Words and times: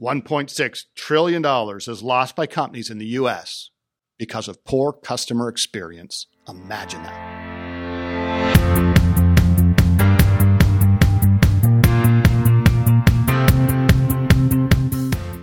$1.6 0.00 0.84
trillion 0.94 1.44
is 1.44 2.02
lost 2.04 2.36
by 2.36 2.46
companies 2.46 2.88
in 2.88 2.98
the 2.98 3.06
US 3.06 3.70
because 4.16 4.46
of 4.46 4.64
poor 4.64 4.92
customer 4.92 5.48
experience. 5.48 6.28
Imagine 6.48 7.02
that. 7.02 7.38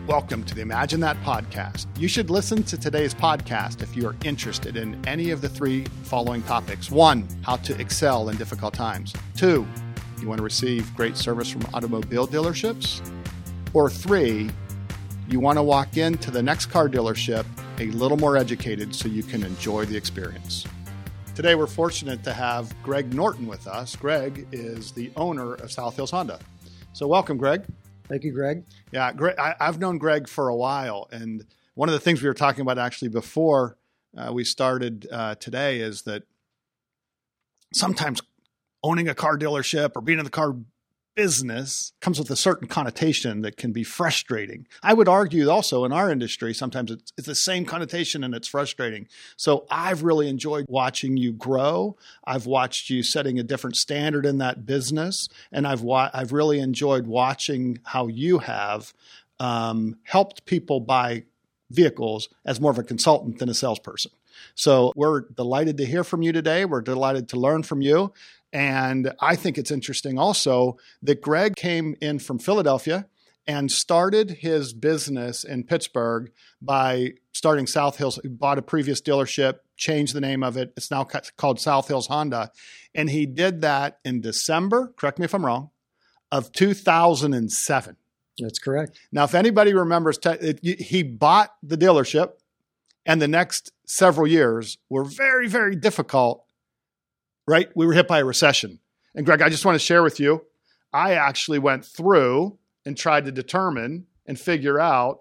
Welcome 0.08 0.46
to 0.46 0.56
the 0.56 0.62
Imagine 0.62 1.02
That 1.02 1.18
podcast. 1.24 1.88
You 2.00 2.08
should 2.08 2.30
listen 2.30 2.64
to 2.64 2.78
today's 2.78 3.14
podcast 3.14 3.84
if 3.84 3.98
you 3.98 4.08
are 4.08 4.16
interested 4.24 4.78
in 4.78 5.06
any 5.06 5.32
of 5.32 5.42
the 5.42 5.50
three 5.50 5.84
following 6.04 6.42
topics. 6.44 6.90
One, 6.90 7.28
how 7.42 7.58
to 7.58 7.78
excel 7.78 8.30
in 8.30 8.38
difficult 8.38 8.74
times. 8.74 9.14
Two, 9.36 9.68
you 10.22 10.30
want 10.30 10.38
to 10.38 10.44
receive 10.44 10.96
great 10.96 11.18
service 11.18 11.50
from 11.50 11.68
automobile 11.74 12.26
dealerships. 12.26 13.02
Or 13.76 13.90
three, 13.90 14.50
you 15.28 15.42
want 15.42 15.58
to 15.58 15.62
walk 15.62 15.98
into 15.98 16.32
the 16.32 16.42
next 16.42 16.68
car 16.68 16.88
dealership 16.88 17.46
a 17.78 17.88
little 17.88 18.16
more 18.16 18.38
educated 18.38 18.96
so 18.96 19.10
you 19.10 19.22
can 19.22 19.44
enjoy 19.44 19.84
the 19.84 19.98
experience. 19.98 20.66
Today, 21.36 21.56
we're 21.56 21.68
fortunate 21.68 22.24
to 22.24 22.32
have 22.32 22.74
Greg 22.82 23.14
Norton 23.14 23.48
with 23.48 23.68
us. 23.68 23.94
Greg 23.98 24.48
is 24.54 24.94
the 24.94 25.12
owner 25.18 25.56
of 25.56 25.74
South 25.74 25.98
Hills 25.98 26.12
Honda. 26.12 26.40
So, 26.94 27.06
welcome, 27.06 27.36
Greg. 27.36 27.66
Thank 28.08 28.24
you, 28.24 28.32
Greg. 28.32 28.64
Yeah, 28.94 29.12
Greg, 29.12 29.38
I, 29.38 29.56
have 29.60 29.78
known 29.78 29.98
Greg 29.98 30.30
for 30.30 30.48
a 30.48 30.56
while, 30.56 31.10
and 31.12 31.44
one 31.74 31.90
of 31.90 31.94
the 31.94 32.00
things 32.00 32.22
we 32.22 32.30
were 32.30 32.34
talking 32.34 32.62
about 32.62 32.78
actually 32.78 33.10
before 33.10 33.76
uh, 34.18 34.32
we 34.32 34.46
started 34.46 35.06
uh, 35.12 35.36
today 35.36 35.82
is 35.82 36.04
that 36.04 36.24
sometimes 37.74 38.22
owning 38.82 39.10
a 39.10 39.16
car 39.16 39.38
dealership 39.38 39.92
or 39.98 40.02
being 40.02 40.20
in 40.20 40.24
the 40.24 40.32
car 40.32 40.56
business 41.16 41.94
comes 42.02 42.20
with 42.20 42.30
a 42.30 42.36
certain 42.36 42.68
connotation 42.68 43.42
that 43.42 43.58
can 43.58 43.72
be 43.72 43.84
frustrating. 43.84 44.68
I 44.84 44.94
would 44.94 45.08
argue 45.08 45.50
also 45.50 45.86
in 45.86 45.92
our 45.92 46.12
industry, 46.12 46.54
sometimes 46.54 46.92
it's, 46.92 47.14
it's, 47.18 47.28
the 47.28 47.36
same 47.36 47.66
connotation 47.66 48.24
and 48.24 48.36
it's 48.36 48.48
frustrating. 48.48 49.08
So 49.38 49.66
I've 49.70 50.04
really 50.04 50.28
enjoyed 50.28 50.66
watching 50.68 51.18
you 51.18 51.32
grow. 51.32 51.96
I've 52.26 52.46
watched 52.46 52.90
you 52.90 53.02
setting 53.02 53.40
a 53.40 53.44
different 53.44 53.78
standard 53.78 54.26
in 54.26 54.38
that 54.40 54.66
business. 54.66 55.28
And 55.52 55.66
I've, 55.66 55.82
wa- 55.82 56.12
I've 56.14 56.34
really 56.34 56.60
enjoyed 56.60 57.08
watching 57.08 57.80
how 57.84 58.08
you 58.08 58.40
have 58.40 58.94
um, 59.40 59.98
helped 60.04 60.46
people 60.46 60.80
buy 60.82 61.24
vehicles 61.72 62.30
as 62.46 62.62
more 62.62 62.72
of 62.72 62.78
a 62.78 62.84
consultant 62.84 63.40
than 63.40 63.50
a 63.50 63.54
salesperson. 63.54 64.12
So 64.54 64.92
we're 64.96 65.22
delighted 65.22 65.78
to 65.78 65.86
hear 65.86 66.04
from 66.04 66.22
you 66.22 66.32
today. 66.32 66.66
We're 66.66 66.82
delighted 66.82 67.30
to 67.30 67.40
learn 67.40 67.64
from 67.64 67.82
you. 67.82 68.14
And 68.56 69.12
I 69.20 69.36
think 69.36 69.58
it's 69.58 69.70
interesting 69.70 70.18
also 70.18 70.78
that 71.02 71.22
Greg 71.22 71.58
came 71.58 71.98
in 72.00 72.20
from 72.20 72.40
Philadelphia 72.40 73.06
and 73.46 73.70
started 73.70 74.32
his 74.32 74.74
business 74.74 75.44
in 75.44 75.66
Pittsburgh 75.66 76.32
by 76.62 77.16
starting 77.34 77.68
South 77.68 77.98
Hills. 77.98 78.18
He 78.24 78.30
bought 78.30 78.58
a 78.58 78.62
previous 78.62 79.02
dealership, 79.02 79.56
changed 79.76 80.16
the 80.16 80.22
name 80.22 80.42
of 80.42 80.56
it. 80.56 80.72
It's 80.78 80.90
now 80.90 81.06
called 81.36 81.60
South 81.60 81.90
Hills 81.90 82.08
Honda. 82.08 82.50
And 82.94 83.10
he 83.10 83.26
did 83.26 83.60
that 83.60 84.00
in 84.06 84.22
December, 84.22 84.94
correct 84.96 85.20
me 85.20 85.26
if 85.26 85.36
I'm 85.36 85.46
wrong, 85.46 85.72
of 86.32 86.54
2007. 86.54 87.98
That's 88.40 88.60
correct. 88.60 88.98
Now, 89.12 89.26
if 89.26 89.36
anybody 89.36 89.74
remembers, 89.74 90.18
he 90.62 91.04
bought 91.04 91.54
the 91.62 91.78
dealership, 91.78 92.36
and 93.06 93.22
the 93.22 93.28
next 93.28 93.74
several 93.86 94.28
years 94.28 94.78
were 94.90 95.04
very, 95.04 95.50
very 95.50 95.76
difficult 95.76 96.45
right? 97.48 97.70
We 97.76 97.86
were 97.86 97.94
hit 97.94 98.08
by 98.08 98.20
a 98.20 98.26
recession. 98.26 98.80
And 99.14 99.26
Greg, 99.26 99.42
I 99.42 99.50
just 99.50 99.66
want 99.66 99.76
to 99.76 99.86
share 99.86 100.04
with 100.04 100.20
you, 100.20 100.46
I 100.92 101.14
actually 101.14 101.60
went 101.60 101.86
through 101.86 102.58
and 102.86 102.98
tried 102.98 103.26
to 103.26 103.32
determine 103.32 104.08
and 104.26 104.40
figure 104.40 104.80
out 104.80 105.20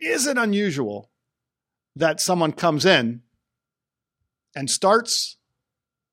is 0.00 0.26
it 0.26 0.36
unusual 0.36 1.10
that 1.96 2.20
someone 2.20 2.52
comes 2.52 2.84
in 2.84 3.22
and 4.54 4.68
starts 4.68 5.36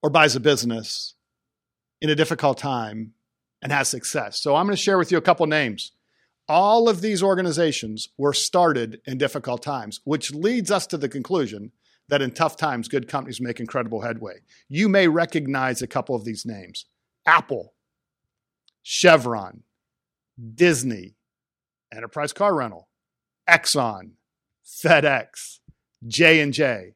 or 0.02 0.10
buys 0.10 0.36
a 0.36 0.40
business 0.40 1.16
in 2.00 2.10
a 2.10 2.16
difficult 2.16 2.58
time 2.58 3.14
and 3.62 3.72
has 3.72 3.90
success? 3.90 4.42
So 4.42 4.56
I'm 4.56 4.66
going 4.66 4.76
to 4.76 4.82
share 4.82 4.98
with 4.98 5.12
you 5.12 5.18
a 5.18 5.22
couple 5.22 5.46
names. 5.48 5.92
All 6.48 6.90
of 6.90 7.02
these 7.02 7.24
organizations 7.24 8.10
were 8.18 8.34
started 8.34 9.02
in 9.06 9.18
difficult 9.18 9.62
times, 9.62 10.00
which 10.04 10.34
leads 10.34 10.72
us 10.72 10.88
to 10.88 10.98
the 10.98 11.10
conclusion 11.10 11.72
that 12.10 12.22
in 12.22 12.32
tough 12.32 12.58
times, 12.58 12.88
good 12.88 13.08
companies 13.08 13.42
make 13.42 13.60
incredible 13.60 14.02
headway. 14.02 14.40
You 14.68 14.90
may 14.90 15.08
recognize 15.08 15.82
a 15.82 15.88
couple 15.88 16.16
of 16.16 16.26
these 16.26 16.46
names 16.46 16.86
Apple, 17.26 17.74
Chevron, 18.84 19.64
Disney, 20.56 21.16
Enterprise 21.94 22.34
Car 22.34 22.56
Rental, 22.56 22.88
Exxon, 23.50 24.12
FedEx, 24.66 25.60
J&J, 26.08 26.96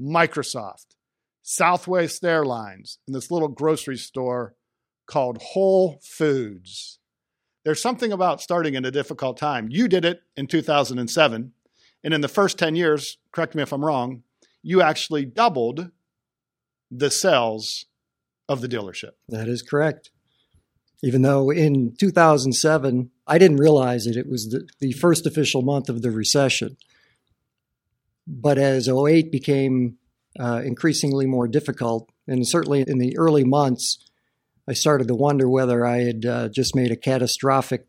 Microsoft, 0.00 0.86
Southwest 1.42 2.24
Airlines, 2.24 2.98
and 3.06 3.14
this 3.14 3.30
little 3.30 3.48
grocery 3.48 3.96
store 3.96 4.54
called 5.06 5.38
Whole 5.38 5.98
Foods. 6.02 6.98
There's 7.64 7.82
something 7.82 8.12
about 8.12 8.40
starting 8.40 8.74
in 8.74 8.84
a 8.84 8.90
difficult 8.90 9.36
time. 9.36 9.68
You 9.70 9.88
did 9.88 10.04
it 10.04 10.22
in 10.36 10.46
2007. 10.46 11.52
And 12.04 12.14
in 12.14 12.20
the 12.20 12.28
first 12.28 12.58
10 12.58 12.76
years, 12.76 13.18
correct 13.32 13.54
me 13.54 13.62
if 13.62 13.72
I'm 13.72 13.84
wrong, 13.84 14.22
you 14.62 14.82
actually 14.82 15.24
doubled 15.24 15.90
the 16.90 17.10
sales 17.10 17.86
of 18.48 18.60
the 18.60 18.68
dealership. 18.68 19.12
That 19.28 19.48
is 19.48 19.62
correct. 19.62 20.10
Even 21.02 21.22
though 21.22 21.50
in 21.50 21.94
2007, 21.98 23.10
I 23.26 23.38
didn't 23.38 23.58
realize 23.58 24.06
it, 24.06 24.16
it 24.16 24.28
was 24.28 24.48
the, 24.48 24.68
the 24.80 24.92
first 24.92 25.26
official 25.26 25.62
month 25.62 25.88
of 25.88 26.02
the 26.02 26.10
recession. 26.10 26.76
But 28.26 28.58
as 28.58 28.88
08 28.88 29.30
became 29.30 29.98
uh, 30.38 30.62
increasingly 30.64 31.26
more 31.26 31.46
difficult, 31.46 32.10
and 32.26 32.46
certainly 32.46 32.84
in 32.86 32.98
the 32.98 33.16
early 33.16 33.44
months, 33.44 33.98
I 34.68 34.72
started 34.74 35.08
to 35.08 35.14
wonder 35.14 35.48
whether 35.48 35.86
I 35.86 35.98
had 35.98 36.26
uh, 36.26 36.48
just 36.48 36.74
made 36.74 36.90
a 36.90 36.96
catastrophic 36.96 37.86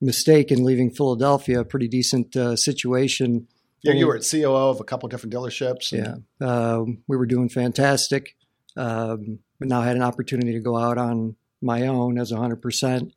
mistake 0.00 0.52
in 0.52 0.62
leaving 0.62 0.90
Philadelphia, 0.90 1.60
a 1.60 1.64
pretty 1.64 1.88
decent 1.88 2.36
uh, 2.36 2.54
situation 2.54 3.48
yeah, 3.82 3.94
you 3.94 4.06
were 4.06 4.16
at 4.16 4.26
COO 4.28 4.70
of 4.70 4.80
a 4.80 4.84
couple 4.84 5.06
of 5.06 5.10
different 5.10 5.34
dealerships. 5.34 5.92
Yeah, 5.92 6.16
um, 6.46 7.02
we 7.08 7.16
were 7.16 7.26
doing 7.26 7.48
fantastic. 7.48 8.36
Um, 8.76 9.40
but 9.58 9.68
now 9.68 9.80
I 9.80 9.86
had 9.86 9.96
an 9.96 10.02
opportunity 10.02 10.52
to 10.52 10.60
go 10.60 10.76
out 10.76 10.98
on 10.98 11.36
my 11.60 11.86
own 11.86 12.18
as 12.18 12.32
100%. 12.32 13.12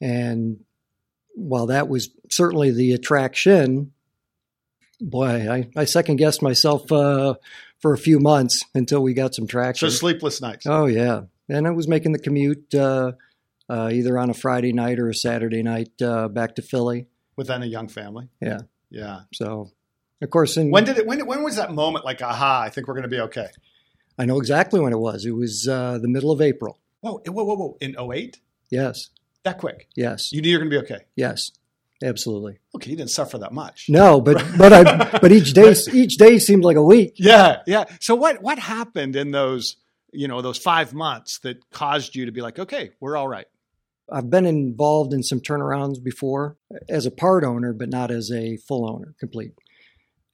And 0.00 0.64
while 1.34 1.66
that 1.66 1.88
was 1.88 2.10
certainly 2.30 2.70
the 2.70 2.92
attraction, 2.92 3.92
boy, 5.00 5.50
I, 5.50 5.68
I 5.76 5.84
second 5.84 6.16
guessed 6.16 6.42
myself 6.42 6.90
uh, 6.92 7.34
for 7.80 7.92
a 7.92 7.98
few 7.98 8.20
months 8.20 8.62
until 8.74 9.02
we 9.02 9.14
got 9.14 9.34
some 9.34 9.46
traction. 9.46 9.90
So 9.90 9.96
sleepless 9.96 10.40
nights. 10.40 10.66
Oh, 10.66 10.86
yeah. 10.86 11.22
And 11.48 11.66
I 11.66 11.70
was 11.70 11.88
making 11.88 12.12
the 12.12 12.18
commute 12.18 12.74
uh, 12.74 13.12
uh, 13.68 13.90
either 13.92 14.18
on 14.18 14.30
a 14.30 14.34
Friday 14.34 14.72
night 14.72 14.98
or 14.98 15.08
a 15.08 15.14
Saturday 15.14 15.62
night 15.62 15.90
uh, 16.02 16.28
back 16.28 16.56
to 16.56 16.62
Philly. 16.62 17.06
With 17.36 17.48
Within 17.48 17.62
a 17.62 17.66
young 17.66 17.88
family. 17.88 18.28
Yeah. 18.40 18.60
Yeah. 18.90 19.20
So, 19.32 19.70
of 20.20 20.30
course, 20.30 20.56
in, 20.56 20.70
when 20.70 20.84
did 20.84 20.98
it? 20.98 21.06
When 21.06 21.26
when 21.26 21.42
was 21.42 21.56
that 21.56 21.72
moment? 21.72 22.04
Like, 22.04 22.22
aha! 22.22 22.62
I 22.62 22.70
think 22.70 22.88
we're 22.88 22.94
going 22.94 23.02
to 23.02 23.08
be 23.08 23.20
okay. 23.20 23.48
I 24.18 24.24
know 24.24 24.38
exactly 24.38 24.80
when 24.80 24.92
it 24.92 24.98
was. 24.98 25.24
It 25.24 25.32
was 25.32 25.68
uh, 25.68 25.98
the 25.98 26.08
middle 26.08 26.30
of 26.30 26.40
April. 26.40 26.78
Whoa! 27.00 27.20
Whoa! 27.26 27.44
Whoa! 27.44 27.54
Whoa! 27.54 27.76
In 27.80 27.96
08? 27.98 28.40
Yes. 28.70 29.10
That 29.44 29.58
quick? 29.58 29.88
Yes. 29.94 30.32
You 30.32 30.42
knew 30.42 30.50
you're 30.50 30.58
going 30.58 30.70
to 30.70 30.80
be 30.80 30.84
okay. 30.84 31.04
Yes. 31.14 31.52
Absolutely. 32.02 32.58
Okay, 32.76 32.90
you 32.90 32.96
didn't 32.96 33.10
suffer 33.10 33.38
that 33.38 33.52
much. 33.52 33.86
No, 33.88 34.20
but 34.20 34.44
but 34.58 34.72
I 34.72 35.18
but 35.18 35.32
each 35.32 35.52
day 35.52 35.74
each 35.92 36.16
day 36.16 36.38
seemed 36.38 36.64
like 36.64 36.76
a 36.76 36.82
week. 36.82 37.14
Yeah, 37.16 37.62
yeah. 37.66 37.84
So 38.00 38.14
what 38.14 38.40
what 38.40 38.58
happened 38.58 39.16
in 39.16 39.32
those 39.32 39.76
you 40.12 40.28
know 40.28 40.40
those 40.40 40.58
five 40.58 40.94
months 40.94 41.38
that 41.40 41.70
caused 41.70 42.14
you 42.14 42.26
to 42.26 42.32
be 42.32 42.40
like, 42.40 42.58
okay, 42.58 42.90
we're 43.00 43.16
all 43.16 43.26
right? 43.26 43.46
I've 44.10 44.30
been 44.30 44.46
involved 44.46 45.12
in 45.12 45.22
some 45.22 45.40
turnarounds 45.40 46.02
before 46.02 46.56
as 46.88 47.06
a 47.06 47.10
part 47.10 47.44
owner, 47.44 47.72
but 47.72 47.90
not 47.90 48.10
as 48.10 48.30
a 48.30 48.56
full 48.56 48.88
owner, 48.88 49.14
complete. 49.20 49.52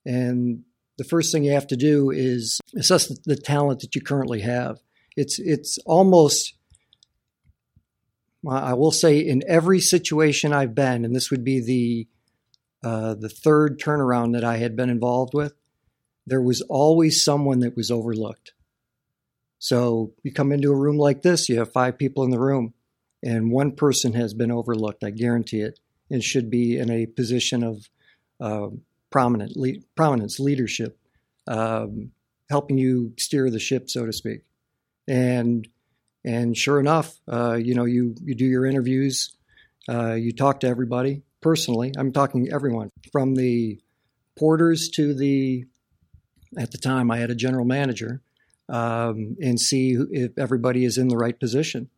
And 0.06 0.62
the 0.98 1.04
first 1.04 1.32
thing 1.32 1.44
you 1.44 1.52
have 1.52 1.66
to 1.68 1.76
do 1.76 2.10
is 2.10 2.60
assess 2.76 3.08
the 3.24 3.36
talent 3.36 3.80
that 3.80 3.94
you 3.94 4.00
currently 4.00 4.40
have. 4.40 4.78
It's 5.16 5.38
it's 5.38 5.78
almost 5.86 6.54
I 8.48 8.74
will 8.74 8.90
say 8.90 9.18
in 9.18 9.42
every 9.48 9.80
situation 9.80 10.52
I've 10.52 10.74
been, 10.74 11.04
and 11.04 11.16
this 11.16 11.30
would 11.30 11.44
be 11.44 11.60
the 11.60 12.08
uh, 12.88 13.14
the 13.14 13.30
third 13.30 13.80
turnaround 13.80 14.34
that 14.34 14.44
I 14.44 14.58
had 14.58 14.76
been 14.76 14.90
involved 14.90 15.32
with, 15.32 15.54
there 16.26 16.42
was 16.42 16.60
always 16.62 17.24
someone 17.24 17.60
that 17.60 17.76
was 17.76 17.90
overlooked. 17.90 18.52
So 19.58 20.12
you 20.22 20.32
come 20.32 20.52
into 20.52 20.70
a 20.70 20.76
room 20.76 20.98
like 20.98 21.22
this, 21.22 21.48
you 21.48 21.58
have 21.58 21.72
five 21.72 21.96
people 21.96 22.24
in 22.24 22.30
the 22.30 22.38
room 22.38 22.74
and 23.24 23.50
one 23.50 23.72
person 23.72 24.12
has 24.12 24.34
been 24.34 24.52
overlooked. 24.52 25.02
I 25.02 25.10
guarantee 25.10 25.60
it, 25.60 25.80
and 26.10 26.22
should 26.22 26.50
be 26.50 26.78
in 26.78 26.90
a 26.90 27.06
position 27.06 27.64
of 27.64 27.88
uh, 28.40 28.68
prominent 29.10 29.56
le- 29.56 29.80
prominence, 29.96 30.38
leadership, 30.38 30.98
um, 31.48 32.12
helping 32.50 32.78
you 32.78 33.14
steer 33.18 33.50
the 33.50 33.58
ship, 33.58 33.90
so 33.90 34.06
to 34.06 34.12
speak. 34.12 34.42
And 35.08 35.66
and 36.24 36.56
sure 36.56 36.80
enough, 36.80 37.18
uh, 37.30 37.54
you 37.54 37.74
know, 37.74 37.84
you 37.84 38.14
you 38.22 38.34
do 38.34 38.46
your 38.46 38.66
interviews, 38.66 39.36
uh, 39.88 40.12
you 40.12 40.32
talk 40.32 40.60
to 40.60 40.68
everybody, 40.68 41.22
personally. 41.40 41.92
I'm 41.96 42.12
talking 42.12 42.48
everyone 42.52 42.90
from 43.12 43.34
the 43.34 43.78
porters 44.36 44.88
to 44.94 45.14
the, 45.14 45.66
at 46.58 46.72
the 46.72 46.78
time, 46.78 47.10
I 47.10 47.18
had 47.18 47.30
a 47.30 47.34
general 47.34 47.64
manager, 47.64 48.22
um, 48.68 49.36
and 49.42 49.60
see 49.60 49.96
if 50.10 50.38
everybody 50.38 50.84
is 50.84 50.96
in 50.96 51.08
the 51.08 51.16
right 51.16 51.38
position. 51.38 51.90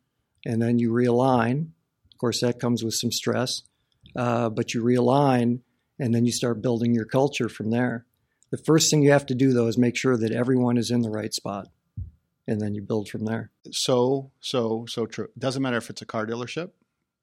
And 0.45 0.61
then 0.61 0.79
you 0.79 0.91
realign. 0.91 1.69
Of 2.11 2.17
course, 2.19 2.41
that 2.41 2.59
comes 2.59 2.83
with 2.83 2.93
some 2.93 3.11
stress, 3.11 3.63
uh, 4.15 4.49
but 4.49 4.73
you 4.73 4.83
realign 4.83 5.59
and 5.99 6.13
then 6.13 6.25
you 6.25 6.31
start 6.31 6.61
building 6.61 6.93
your 6.93 7.05
culture 7.05 7.49
from 7.49 7.71
there. 7.71 8.05
The 8.49 8.57
first 8.57 8.89
thing 8.89 9.01
you 9.01 9.11
have 9.11 9.25
to 9.27 9.35
do, 9.35 9.51
though, 9.51 9.67
is 9.67 9.77
make 9.77 9.95
sure 9.95 10.15
that 10.17 10.31
everyone 10.31 10.77
is 10.77 10.89
in 10.91 11.01
the 11.01 11.09
right 11.09 11.33
spot. 11.33 11.67
And 12.47 12.61
then 12.61 12.75
you 12.75 12.81
build 12.81 13.09
from 13.09 13.25
there. 13.25 13.51
So, 13.71 14.31
so, 14.39 14.85
so 14.87 15.05
true. 15.05 15.25
It 15.25 15.39
doesn't 15.39 15.61
matter 15.61 15.77
if 15.77 15.89
it's 15.89 16.01
a 16.01 16.05
car 16.05 16.25
dealership, 16.25 16.71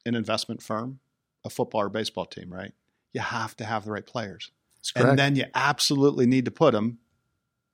an 0.04 0.14
investment 0.14 0.62
firm, 0.62 0.98
a 1.44 1.50
football 1.50 1.82
or 1.82 1.88
baseball 1.88 2.26
team, 2.26 2.52
right? 2.52 2.72
You 3.14 3.22
have 3.22 3.56
to 3.56 3.64
have 3.64 3.86
the 3.86 3.92
right 3.92 4.04
players. 4.04 4.50
And 4.94 5.18
then 5.18 5.34
you 5.34 5.46
absolutely 5.54 6.26
need 6.26 6.44
to 6.44 6.50
put 6.50 6.72
them 6.72 6.98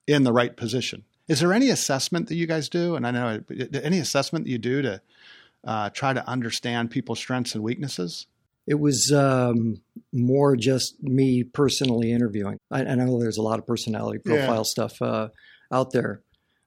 in 0.07 0.23
the 0.23 0.33
right 0.33 0.57
position. 0.57 1.05
Is 1.31 1.38
there 1.38 1.53
any 1.53 1.71
assessment 1.71 2.29
that 2.29 2.35
you 2.35 2.49
guys 2.49 2.69
do? 2.69 2.97
And 2.97 3.06
I 3.06 3.12
know 3.12 3.41
any 3.73 4.00
assessment 4.00 4.47
that 4.47 4.50
you 4.50 4.59
do 4.59 4.82
to 4.82 5.00
uh, 5.65 5.91
try 5.91 6.12
to 6.12 6.29
understand 6.29 6.91
people's 6.91 7.21
strengths 7.21 7.55
and 7.55 7.62
weaknesses? 7.62 8.27
It 8.67 8.81
was 8.81 9.12
um, 9.12 9.81
more 10.12 10.56
just 10.56 11.00
me 11.00 11.44
personally 11.44 12.11
interviewing. 12.11 12.59
I, 12.69 12.81
I, 12.81 12.94
know 12.97 13.21
there's 13.21 13.38
a 13.38 13.43
lot 13.43 13.61
of 13.61 13.67
personality 13.67 14.19
profile 14.19 14.56
yeah. 14.56 14.62
stuff 14.65 15.00
uh, 15.00 15.29
out 15.71 15.93
there, 15.93 16.23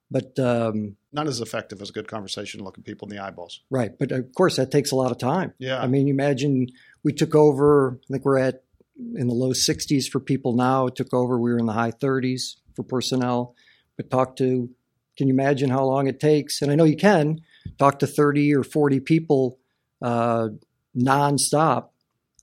but 0.10 0.40
um, 0.40 0.96
not 1.12 1.28
as 1.28 1.42
effective 1.42 1.82
as 1.82 1.90
a 1.90 1.94
good 1.94 2.08
conversation 2.08 2.64
looking 2.64 2.86
people 2.86 3.10
in 3.10 3.16
the 3.16 3.22
eyeballs. 3.22 3.60
Right, 3.70 3.92
but 4.00 4.14
of 4.14 4.34
course 4.34 4.56
that 4.56 4.72
takes 4.72 4.92
a 4.92 4.96
lot 4.96 5.12
of 5.12 5.18
time. 5.18 5.54
Yeah, 5.58 5.82
I 5.82 5.88
mean, 5.88 6.08
imagine 6.08 6.68
we 7.04 7.12
took 7.12 7.36
over. 7.36 8.00
I 8.02 8.14
think 8.14 8.24
we're 8.24 8.40
at 8.40 8.64
in 8.98 9.28
the 9.28 9.34
low 9.34 9.52
60s 9.52 10.08
for 10.10 10.22
people 10.22 10.54
now. 10.54 10.88
It 10.88 10.96
took 10.96 11.14
over. 11.14 11.38
We 11.38 11.52
were 11.52 11.60
in 11.60 11.66
the 11.66 11.74
high 11.74 11.92
30s 11.92 12.56
for 12.76 12.84
personnel, 12.84 13.56
but 13.98 14.10
talk 14.10 14.36
to. 14.38 14.70
Can 15.18 15.28
you 15.28 15.34
imagine 15.34 15.70
how 15.70 15.84
long 15.84 16.08
it 16.08 16.20
takes? 16.20 16.62
And 16.62 16.72
I 16.72 16.76
know 16.76 16.86
you 16.86 16.98
can 16.98 17.42
talk 17.78 18.00
to 18.00 18.08
30 18.08 18.56
or 18.56 18.64
40 18.64 19.00
people 19.00 19.60
uh, 20.02 20.50
nonstop. 20.98 21.90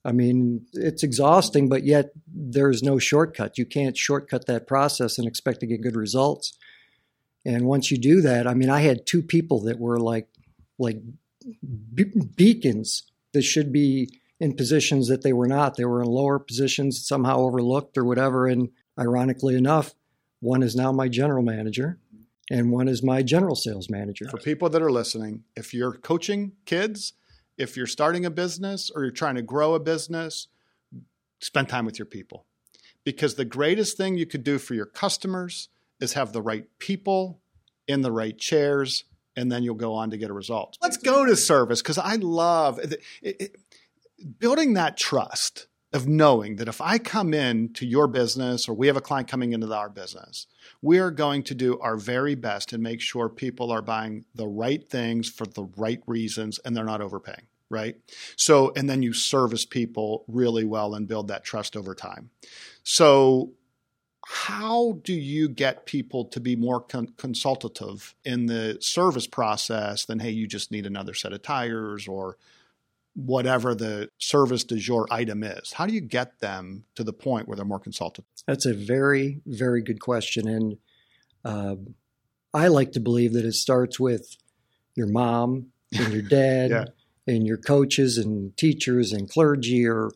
I 0.04 0.12
mean, 0.12 0.66
it's 0.72 1.02
exhausting, 1.02 1.68
but 1.68 1.84
yet 1.84 2.12
there's 2.32 2.82
no 2.82 2.98
shortcut. 2.98 3.58
You 3.58 3.66
can't 3.66 3.96
shortcut 3.96 4.46
that 4.46 4.66
process 4.66 5.18
and 5.18 5.26
expect 5.26 5.60
to 5.60 5.66
get 5.66 5.82
good 5.82 5.96
results. 5.96 6.56
And 7.44 7.66
once 7.66 7.90
you 7.90 7.98
do 7.98 8.20
that, 8.22 8.46
I 8.46 8.54
mean, 8.54 8.70
I 8.70 8.80
had 8.80 9.06
two 9.06 9.22
people 9.22 9.60
that 9.62 9.78
were 9.78 9.98
like 9.98 10.28
like 10.78 11.02
be- 11.94 12.12
beacons 12.36 13.04
that 13.32 13.42
should 13.42 13.72
be 13.72 14.20
in 14.40 14.56
positions 14.56 15.08
that 15.08 15.22
they 15.22 15.32
were 15.32 15.46
not. 15.46 15.76
They 15.76 15.84
were 15.84 16.02
in 16.02 16.08
lower 16.08 16.38
positions, 16.38 17.06
somehow 17.06 17.38
overlooked 17.38 17.98
or 17.98 18.04
whatever. 18.04 18.46
And 18.46 18.70
ironically 18.98 19.54
enough, 19.54 19.94
one 20.40 20.62
is 20.62 20.74
now 20.74 20.90
my 20.92 21.08
general 21.08 21.42
manager 21.42 21.98
and 22.50 22.72
one 22.72 22.88
is 22.88 23.02
my 23.02 23.22
general 23.22 23.54
sales 23.54 23.88
manager. 23.88 24.26
For 24.28 24.38
people 24.38 24.68
that 24.70 24.82
are 24.82 24.90
listening, 24.90 25.44
if 25.54 25.72
you're 25.72 25.92
coaching 25.92 26.52
kids, 26.66 27.12
if 27.56 27.76
you're 27.76 27.86
starting 27.86 28.26
a 28.26 28.30
business 28.30 28.90
or 28.92 29.02
you're 29.02 29.12
trying 29.12 29.36
to 29.36 29.42
grow 29.42 29.74
a 29.74 29.80
business, 29.80 30.48
spend 31.40 31.68
time 31.68 31.86
with 31.86 31.98
your 31.98 32.06
people. 32.06 32.46
Because 33.04 33.36
the 33.36 33.44
greatest 33.44 33.96
thing 33.96 34.16
you 34.16 34.26
could 34.26 34.42
do 34.42 34.58
for 34.58 34.74
your 34.74 34.86
customers 34.86 35.68
is 36.00 36.14
have 36.14 36.32
the 36.32 36.42
right 36.42 36.66
people 36.78 37.40
in 37.86 38.02
the 38.02 38.12
right 38.12 38.36
chairs, 38.36 39.04
and 39.36 39.50
then 39.50 39.62
you'll 39.62 39.74
go 39.74 39.94
on 39.94 40.10
to 40.10 40.16
get 40.16 40.30
a 40.30 40.34
result. 40.34 40.76
Let's 40.82 40.96
go 40.96 41.24
to 41.24 41.36
service 41.36 41.82
because 41.82 41.98
I 41.98 42.16
love 42.16 42.78
it, 42.78 43.02
it, 43.22 43.36
it, 43.40 43.56
building 44.38 44.74
that 44.74 44.96
trust 44.96 45.66
of 45.92 46.06
knowing 46.06 46.56
that 46.56 46.68
if 46.68 46.80
I 46.80 46.98
come 46.98 47.34
in 47.34 47.72
to 47.74 47.86
your 47.86 48.06
business 48.06 48.68
or 48.68 48.74
we 48.74 48.86
have 48.86 48.96
a 48.96 49.00
client 49.00 49.28
coming 49.28 49.52
into 49.52 49.74
our 49.74 49.88
business, 49.88 50.46
we 50.80 50.98
are 50.98 51.10
going 51.10 51.42
to 51.44 51.54
do 51.54 51.78
our 51.80 51.96
very 51.96 52.36
best 52.36 52.72
and 52.72 52.82
make 52.82 53.00
sure 53.00 53.28
people 53.28 53.72
are 53.72 53.82
buying 53.82 54.24
the 54.34 54.46
right 54.46 54.88
things 54.88 55.28
for 55.28 55.46
the 55.46 55.68
right 55.76 56.00
reasons 56.06 56.60
and 56.60 56.76
they're 56.76 56.84
not 56.84 57.00
overpaying, 57.00 57.46
right? 57.70 57.96
So, 58.36 58.72
and 58.76 58.88
then 58.88 59.02
you 59.02 59.12
service 59.12 59.64
people 59.64 60.24
really 60.28 60.64
well 60.64 60.94
and 60.94 61.08
build 61.08 61.28
that 61.28 61.44
trust 61.44 61.76
over 61.76 61.94
time. 61.94 62.30
So, 62.84 63.52
how 64.26 65.00
do 65.02 65.12
you 65.12 65.48
get 65.48 65.86
people 65.86 66.26
to 66.26 66.38
be 66.38 66.54
more 66.54 66.80
con- 66.80 67.14
consultative 67.16 68.14
in 68.24 68.46
the 68.46 68.76
service 68.80 69.26
process 69.26 70.04
than, 70.04 70.20
hey, 70.20 70.30
you 70.30 70.46
just 70.46 70.70
need 70.70 70.86
another 70.86 71.14
set 71.14 71.32
of 71.32 71.42
tires 71.42 72.06
or 72.06 72.36
whatever 73.14 73.74
the 73.74 74.08
service 74.18 74.64
du 74.64 74.76
jour 74.76 75.06
item 75.10 75.42
is? 75.42 75.72
How 75.72 75.86
do 75.86 75.94
you 75.94 76.00
get 76.00 76.40
them 76.40 76.84
to 76.94 77.04
the 77.04 77.12
point 77.12 77.48
where 77.48 77.56
they're 77.56 77.64
more 77.64 77.80
consultative? 77.80 78.24
That's 78.46 78.66
a 78.66 78.74
very, 78.74 79.40
very 79.46 79.82
good 79.82 80.00
question. 80.00 80.48
And 80.48 80.76
uh, 81.44 81.76
I 82.54 82.68
like 82.68 82.92
to 82.92 83.00
believe 83.00 83.32
that 83.32 83.44
it 83.44 83.54
starts 83.54 83.98
with 83.98 84.36
your 84.94 85.06
mom 85.06 85.66
and 85.96 86.12
your 86.12 86.22
dad 86.28 86.70
yeah. 86.70 86.84
and 87.26 87.46
your 87.46 87.56
coaches 87.56 88.18
and 88.18 88.56
teachers 88.56 89.12
and 89.12 89.28
clergy 89.28 89.86
or 89.86 90.10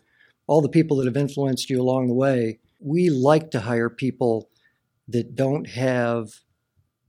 all 0.47 0.61
the 0.61 0.69
people 0.69 0.99
that 0.99 1.07
have 1.07 1.17
influenced 1.17 1.71
you 1.71 1.81
along 1.81 2.09
the 2.09 2.15
way. 2.15 2.59
We 2.81 3.11
like 3.11 3.51
to 3.53 3.61
hire 3.61 3.89
people 3.89 4.51
that 5.09 5.35
don't 5.35 5.69
have 5.69 6.41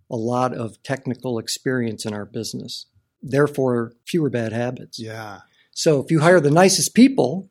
a 0.10 0.16
lot 0.16 0.54
of 0.54 0.82
technical 0.84 1.40
experience 1.40 2.06
in 2.06 2.14
our 2.14 2.26
business. 2.26 2.86
Therefore, 3.22 3.94
fewer 4.06 4.30
bad 4.30 4.54
habits. 4.54 5.00
Yeah. 5.00 5.42
So 5.76 6.02
if 6.02 6.10
you 6.10 6.22
hire 6.22 6.40
the 6.40 6.50
nicest 6.50 6.96
people 6.96 7.50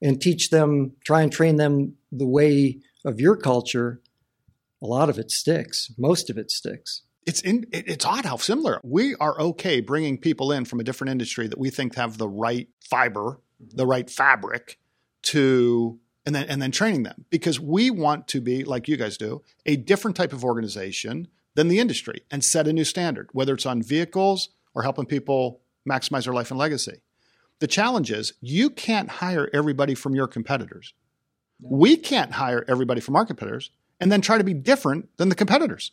and 0.00 0.20
teach 0.20 0.48
them, 0.48 0.92
try 1.04 1.20
and 1.20 1.30
train 1.30 1.56
them 1.56 1.96
the 2.10 2.26
way 2.26 2.78
of 3.04 3.20
your 3.20 3.36
culture, 3.36 4.00
a 4.82 4.86
lot 4.86 5.10
of 5.10 5.18
it 5.18 5.30
sticks. 5.30 5.92
Most 5.98 6.30
of 6.30 6.38
it 6.38 6.50
sticks. 6.50 7.02
It's 7.26 7.42
in, 7.42 7.66
it's 7.72 8.06
odd 8.06 8.24
how 8.24 8.38
similar 8.38 8.80
we 8.82 9.14
are. 9.16 9.38
Okay, 9.38 9.82
bringing 9.82 10.16
people 10.16 10.50
in 10.50 10.64
from 10.64 10.80
a 10.80 10.84
different 10.84 11.10
industry 11.10 11.46
that 11.46 11.58
we 11.58 11.68
think 11.68 11.94
have 11.96 12.16
the 12.16 12.28
right 12.28 12.68
fiber, 12.80 13.38
the 13.60 13.86
right 13.86 14.08
fabric 14.08 14.78
to 15.24 16.00
and 16.24 16.34
then 16.34 16.46
and 16.48 16.62
then 16.62 16.70
training 16.70 17.02
them 17.02 17.26
because 17.28 17.60
we 17.60 17.90
want 17.90 18.28
to 18.28 18.40
be 18.40 18.64
like 18.64 18.88
you 18.88 18.96
guys 18.96 19.18
do 19.18 19.42
a 19.66 19.76
different 19.76 20.16
type 20.16 20.32
of 20.32 20.44
organization 20.44 21.28
than 21.54 21.68
the 21.68 21.80
industry 21.80 22.22
and 22.30 22.44
set 22.44 22.68
a 22.68 22.72
new 22.72 22.84
standard 22.84 23.28
whether 23.32 23.52
it's 23.54 23.66
on 23.66 23.82
vehicles 23.82 24.50
or 24.74 24.82
helping 24.82 25.06
people 25.06 25.60
maximize 25.88 26.24
their 26.24 26.34
life 26.34 26.50
and 26.50 26.58
legacy 26.58 27.00
the 27.60 27.66
challenge 27.66 28.10
is 28.10 28.34
you 28.40 28.70
can't 28.70 29.08
hire 29.08 29.48
everybody 29.52 29.94
from 29.94 30.14
your 30.14 30.26
competitors. 30.26 30.94
No. 31.60 31.76
We 31.76 31.96
can't 31.96 32.32
hire 32.32 32.64
everybody 32.68 33.00
from 33.00 33.16
our 33.16 33.26
competitors 33.26 33.70
and 34.00 34.12
then 34.12 34.20
try 34.20 34.38
to 34.38 34.44
be 34.44 34.54
different 34.54 35.08
than 35.16 35.28
the 35.28 35.34
competitors. 35.34 35.92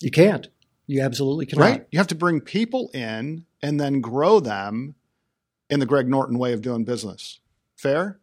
You 0.00 0.10
can't. 0.10 0.48
You 0.86 1.02
absolutely 1.02 1.46
cannot. 1.46 1.64
Right? 1.64 1.86
You 1.90 1.98
have 1.98 2.08
to 2.08 2.14
bring 2.14 2.40
people 2.40 2.90
in 2.94 3.44
and 3.62 3.78
then 3.78 4.00
grow 4.00 4.40
them 4.40 4.94
in 5.70 5.80
the 5.80 5.86
Greg 5.86 6.08
Norton 6.08 6.38
way 6.38 6.52
of 6.52 6.62
doing 6.62 6.84
business. 6.84 7.40
Fair? 7.76 8.18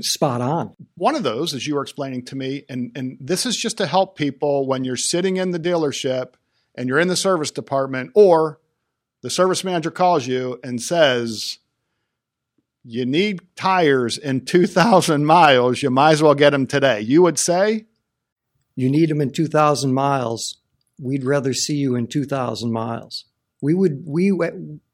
Spot 0.00 0.40
on. 0.40 0.76
One 0.96 1.16
of 1.16 1.24
those, 1.24 1.54
as 1.54 1.66
you 1.66 1.74
were 1.74 1.82
explaining 1.82 2.24
to 2.26 2.36
me, 2.36 2.64
and, 2.68 2.92
and 2.94 3.16
this 3.20 3.46
is 3.46 3.56
just 3.56 3.78
to 3.78 3.86
help 3.86 4.16
people 4.16 4.66
when 4.66 4.84
you're 4.84 4.96
sitting 4.96 5.36
in 5.36 5.50
the 5.50 5.58
dealership 5.58 6.34
and 6.76 6.88
you're 6.88 7.00
in 7.00 7.08
the 7.08 7.16
service 7.16 7.50
department 7.50 8.12
or 8.14 8.60
the 9.22 9.30
service 9.30 9.64
manager 9.64 9.90
calls 9.90 10.26
you 10.26 10.60
and 10.62 10.80
says, 10.80 11.58
you 12.84 13.04
need 13.04 13.40
tires 13.56 14.16
in 14.16 14.44
2,000 14.44 15.24
miles, 15.26 15.82
you 15.82 15.90
might 15.90 16.12
as 16.12 16.22
well 16.22 16.34
get 16.34 16.50
them 16.50 16.66
today. 16.66 17.00
You 17.00 17.22
would 17.22 17.38
say? 17.38 17.86
You 18.76 18.90
need 18.90 19.10
them 19.10 19.20
in 19.20 19.32
2,000 19.32 19.92
miles. 19.92 20.58
We'd 21.00 21.24
rather 21.24 21.52
see 21.52 21.76
you 21.76 21.96
in 21.96 22.06
2,000 22.06 22.72
miles. 22.72 23.24
We 23.60 23.74
would, 23.74 24.04
we, 24.06 24.32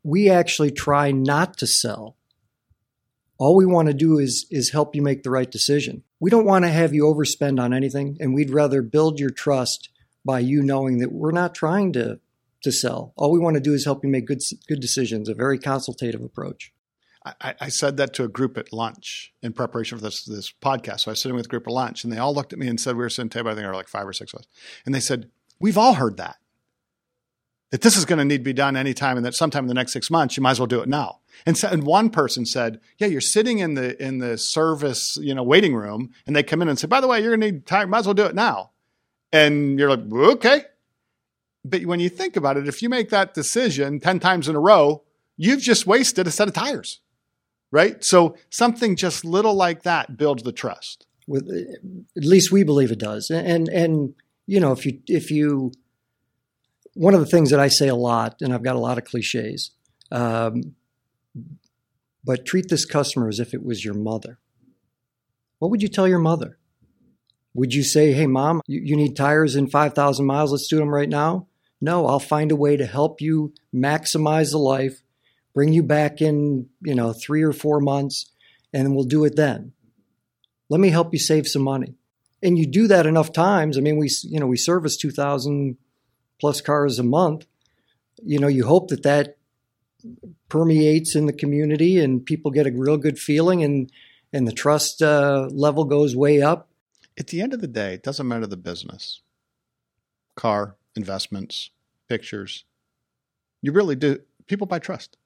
we 0.02 0.30
actually 0.30 0.70
try 0.70 1.12
not 1.12 1.58
to 1.58 1.66
sell. 1.66 2.16
All 3.36 3.56
we 3.56 3.66
want 3.66 3.88
to 3.88 3.94
do 3.94 4.18
is, 4.18 4.46
is 4.50 4.70
help 4.70 4.96
you 4.96 5.02
make 5.02 5.22
the 5.22 5.30
right 5.30 5.50
decision. 5.50 6.02
We 6.18 6.30
don't 6.30 6.46
want 6.46 6.64
to 6.64 6.70
have 6.70 6.94
you 6.94 7.04
overspend 7.04 7.60
on 7.60 7.74
anything, 7.74 8.16
and 8.20 8.32
we'd 8.32 8.50
rather 8.50 8.80
build 8.80 9.20
your 9.20 9.30
trust 9.30 9.90
by 10.24 10.38
you 10.38 10.62
knowing 10.62 10.98
that 10.98 11.12
we're 11.12 11.32
not 11.32 11.54
trying 11.54 11.92
to 11.92 12.20
to 12.64 12.72
sell. 12.72 13.12
All 13.16 13.30
we 13.30 13.38
want 13.38 13.54
to 13.54 13.60
do 13.60 13.72
is 13.72 13.84
help 13.84 14.04
you 14.04 14.10
make 14.10 14.26
good 14.26 14.42
good 14.68 14.80
decisions. 14.80 15.28
A 15.28 15.34
very 15.34 15.58
consultative 15.58 16.22
approach. 16.22 16.72
I, 17.24 17.54
I, 17.58 17.68
said 17.68 17.96
that 17.96 18.12
to 18.14 18.24
a 18.24 18.28
group 18.28 18.58
at 18.58 18.70
lunch 18.70 19.32
in 19.42 19.54
preparation 19.54 19.96
for 19.96 20.04
this 20.04 20.24
this 20.24 20.52
podcast. 20.52 21.00
So 21.00 21.10
I 21.10 21.12
was 21.12 21.22
sitting 21.22 21.36
with 21.36 21.46
a 21.46 21.48
group 21.48 21.66
at 21.66 21.72
lunch, 21.72 22.04
and 22.04 22.12
they 22.12 22.18
all 22.18 22.34
looked 22.34 22.52
at 22.52 22.58
me 22.58 22.68
and 22.68 22.78
said, 22.78 22.96
"We 22.96 23.02
were 23.02 23.08
sitting 23.08 23.30
table. 23.30 23.48
I 23.48 23.52
think 23.52 23.62
there 23.62 23.68
were 23.68 23.76
like 23.76 23.88
five 23.88 24.06
or 24.06 24.12
six 24.12 24.34
of 24.34 24.40
us." 24.40 24.46
And 24.84 24.94
they 24.94 25.00
said, 25.00 25.30
"We've 25.58 25.78
all 25.78 25.94
heard 25.94 26.16
that 26.18 26.36
that 27.70 27.80
this 27.80 27.96
is 27.96 28.04
going 28.04 28.18
to 28.18 28.24
need 28.24 28.38
to 28.38 28.44
be 28.44 28.52
done 28.52 28.76
anytime, 28.76 29.16
and 29.16 29.24
that 29.24 29.34
sometime 29.34 29.64
in 29.64 29.68
the 29.68 29.74
next 29.74 29.92
six 29.92 30.10
months, 30.10 30.36
you 30.36 30.42
might 30.42 30.52
as 30.52 30.60
well 30.60 30.66
do 30.66 30.80
it 30.80 30.88
now." 30.88 31.20
And, 31.46 31.56
so, 31.56 31.68
and 31.68 31.84
one 31.84 32.10
person 32.10 32.44
said, 32.44 32.80
"Yeah, 32.98 33.08
you're 33.08 33.22
sitting 33.22 33.58
in 33.58 33.74
the 33.74 34.02
in 34.02 34.18
the 34.18 34.36
service, 34.36 35.16
you 35.20 35.34
know, 35.34 35.42
waiting 35.42 35.74
room, 35.74 36.10
and 36.26 36.36
they 36.36 36.42
come 36.42 36.60
in 36.60 36.68
and 36.68 36.78
say, 36.78 36.88
by 36.88 37.00
the 37.00 37.08
way, 37.08 37.20
you're 37.20 37.36
going 37.36 37.40
to 37.40 37.52
need 37.52 37.66
time. 37.66 37.90
Might 37.90 38.00
as 38.00 38.06
well 38.06 38.14
do 38.14 38.26
it 38.26 38.34
now." 38.34 38.72
And 39.32 39.78
you're 39.78 39.88
like, 39.88 40.12
"Okay." 40.12 40.64
But 41.64 41.86
when 41.86 42.00
you 42.00 42.08
think 42.08 42.36
about 42.36 42.56
it, 42.56 42.68
if 42.68 42.82
you 42.82 42.88
make 42.88 43.10
that 43.10 43.32
decision 43.34 44.00
10 44.00 44.20
times 44.20 44.48
in 44.48 44.56
a 44.56 44.60
row, 44.60 45.02
you've 45.36 45.60
just 45.60 45.86
wasted 45.86 46.26
a 46.26 46.30
set 46.30 46.48
of 46.48 46.54
tires, 46.54 47.00
right? 47.70 48.04
So 48.04 48.36
something 48.50 48.96
just 48.96 49.24
little 49.24 49.54
like 49.54 49.82
that 49.82 50.16
builds 50.16 50.42
the 50.42 50.52
trust. 50.52 51.06
With 51.26 51.48
at 52.16 52.24
least 52.24 52.52
we 52.52 52.64
believe 52.64 52.92
it 52.92 52.98
does. 52.98 53.30
And 53.30 53.68
and 53.68 54.14
you 54.46 54.60
know, 54.60 54.72
if 54.72 54.84
you 54.84 55.00
if 55.06 55.30
you 55.30 55.72
one 56.92 57.14
of 57.14 57.20
the 57.20 57.26
things 57.26 57.50
that 57.50 57.60
I 57.60 57.68
say 57.68 57.88
a 57.88 57.94
lot, 57.94 58.36
and 58.40 58.52
I've 58.52 58.62
got 58.62 58.76
a 58.76 58.80
lot 58.80 58.98
of 58.98 59.04
cliches, 59.04 59.70
um, 60.12 60.74
but 62.24 62.46
treat 62.46 62.68
this 62.68 62.84
customer 62.84 63.28
as 63.28 63.40
if 63.40 63.52
it 63.54 63.64
was 63.64 63.84
your 63.84 63.94
mother. 63.94 64.38
What 65.58 65.70
would 65.70 65.82
you 65.82 65.88
tell 65.88 66.06
your 66.06 66.18
mother? 66.18 66.58
Would 67.54 67.72
you 67.72 67.84
say, 67.84 68.12
hey, 68.12 68.26
mom, 68.26 68.60
you, 68.66 68.80
you 68.80 68.96
need 68.96 69.16
tires 69.16 69.56
in 69.56 69.68
5,000 69.68 70.26
miles? 70.26 70.52
Let's 70.52 70.68
do 70.68 70.78
them 70.78 70.92
right 70.92 71.08
now? 71.08 71.46
No, 71.84 72.06
I'll 72.06 72.18
find 72.18 72.50
a 72.50 72.56
way 72.56 72.78
to 72.78 72.86
help 72.86 73.20
you 73.20 73.52
maximize 73.74 74.52
the 74.52 74.58
life, 74.58 75.02
bring 75.52 75.74
you 75.74 75.82
back 75.82 76.22
in, 76.22 76.70
you 76.80 76.94
know, 76.94 77.12
three 77.12 77.42
or 77.42 77.52
four 77.52 77.78
months, 77.78 78.30
and 78.72 78.94
we'll 78.94 79.04
do 79.04 79.26
it 79.26 79.36
then. 79.36 79.72
Let 80.70 80.80
me 80.80 80.88
help 80.88 81.12
you 81.12 81.18
save 81.18 81.46
some 81.46 81.60
money. 81.60 81.94
And 82.42 82.58
you 82.58 82.66
do 82.66 82.86
that 82.86 83.04
enough 83.04 83.34
times. 83.34 83.76
I 83.76 83.82
mean, 83.82 83.98
we, 83.98 84.08
you 84.22 84.40
know, 84.40 84.46
we 84.46 84.56
service 84.56 84.96
2,000 84.96 85.76
plus 86.40 86.62
cars 86.62 86.98
a 86.98 87.02
month. 87.02 87.44
You 88.22 88.38
know, 88.38 88.48
you 88.48 88.64
hope 88.64 88.88
that 88.88 89.02
that 89.02 89.36
permeates 90.48 91.14
in 91.14 91.26
the 91.26 91.34
community 91.34 91.98
and 91.98 92.24
people 92.24 92.50
get 92.50 92.66
a 92.66 92.72
real 92.72 92.96
good 92.96 93.18
feeling 93.18 93.62
and 93.62 93.92
and 94.32 94.48
the 94.48 94.52
trust 94.52 95.00
uh, 95.00 95.48
level 95.52 95.84
goes 95.84 96.16
way 96.16 96.42
up. 96.42 96.68
At 97.16 97.28
the 97.28 97.40
end 97.40 97.54
of 97.54 97.60
the 97.60 97.68
day, 97.68 97.94
it 97.94 98.02
doesn't 98.02 98.26
matter 98.26 98.48
the 98.48 98.56
business, 98.56 99.20
car, 100.34 100.76
investments, 100.96 101.70
pictures. 102.14 102.64
You 103.60 103.72
really 103.72 103.96
do. 103.96 104.20
People 104.46 104.68
buy 104.68 104.78
trust. 104.78 105.16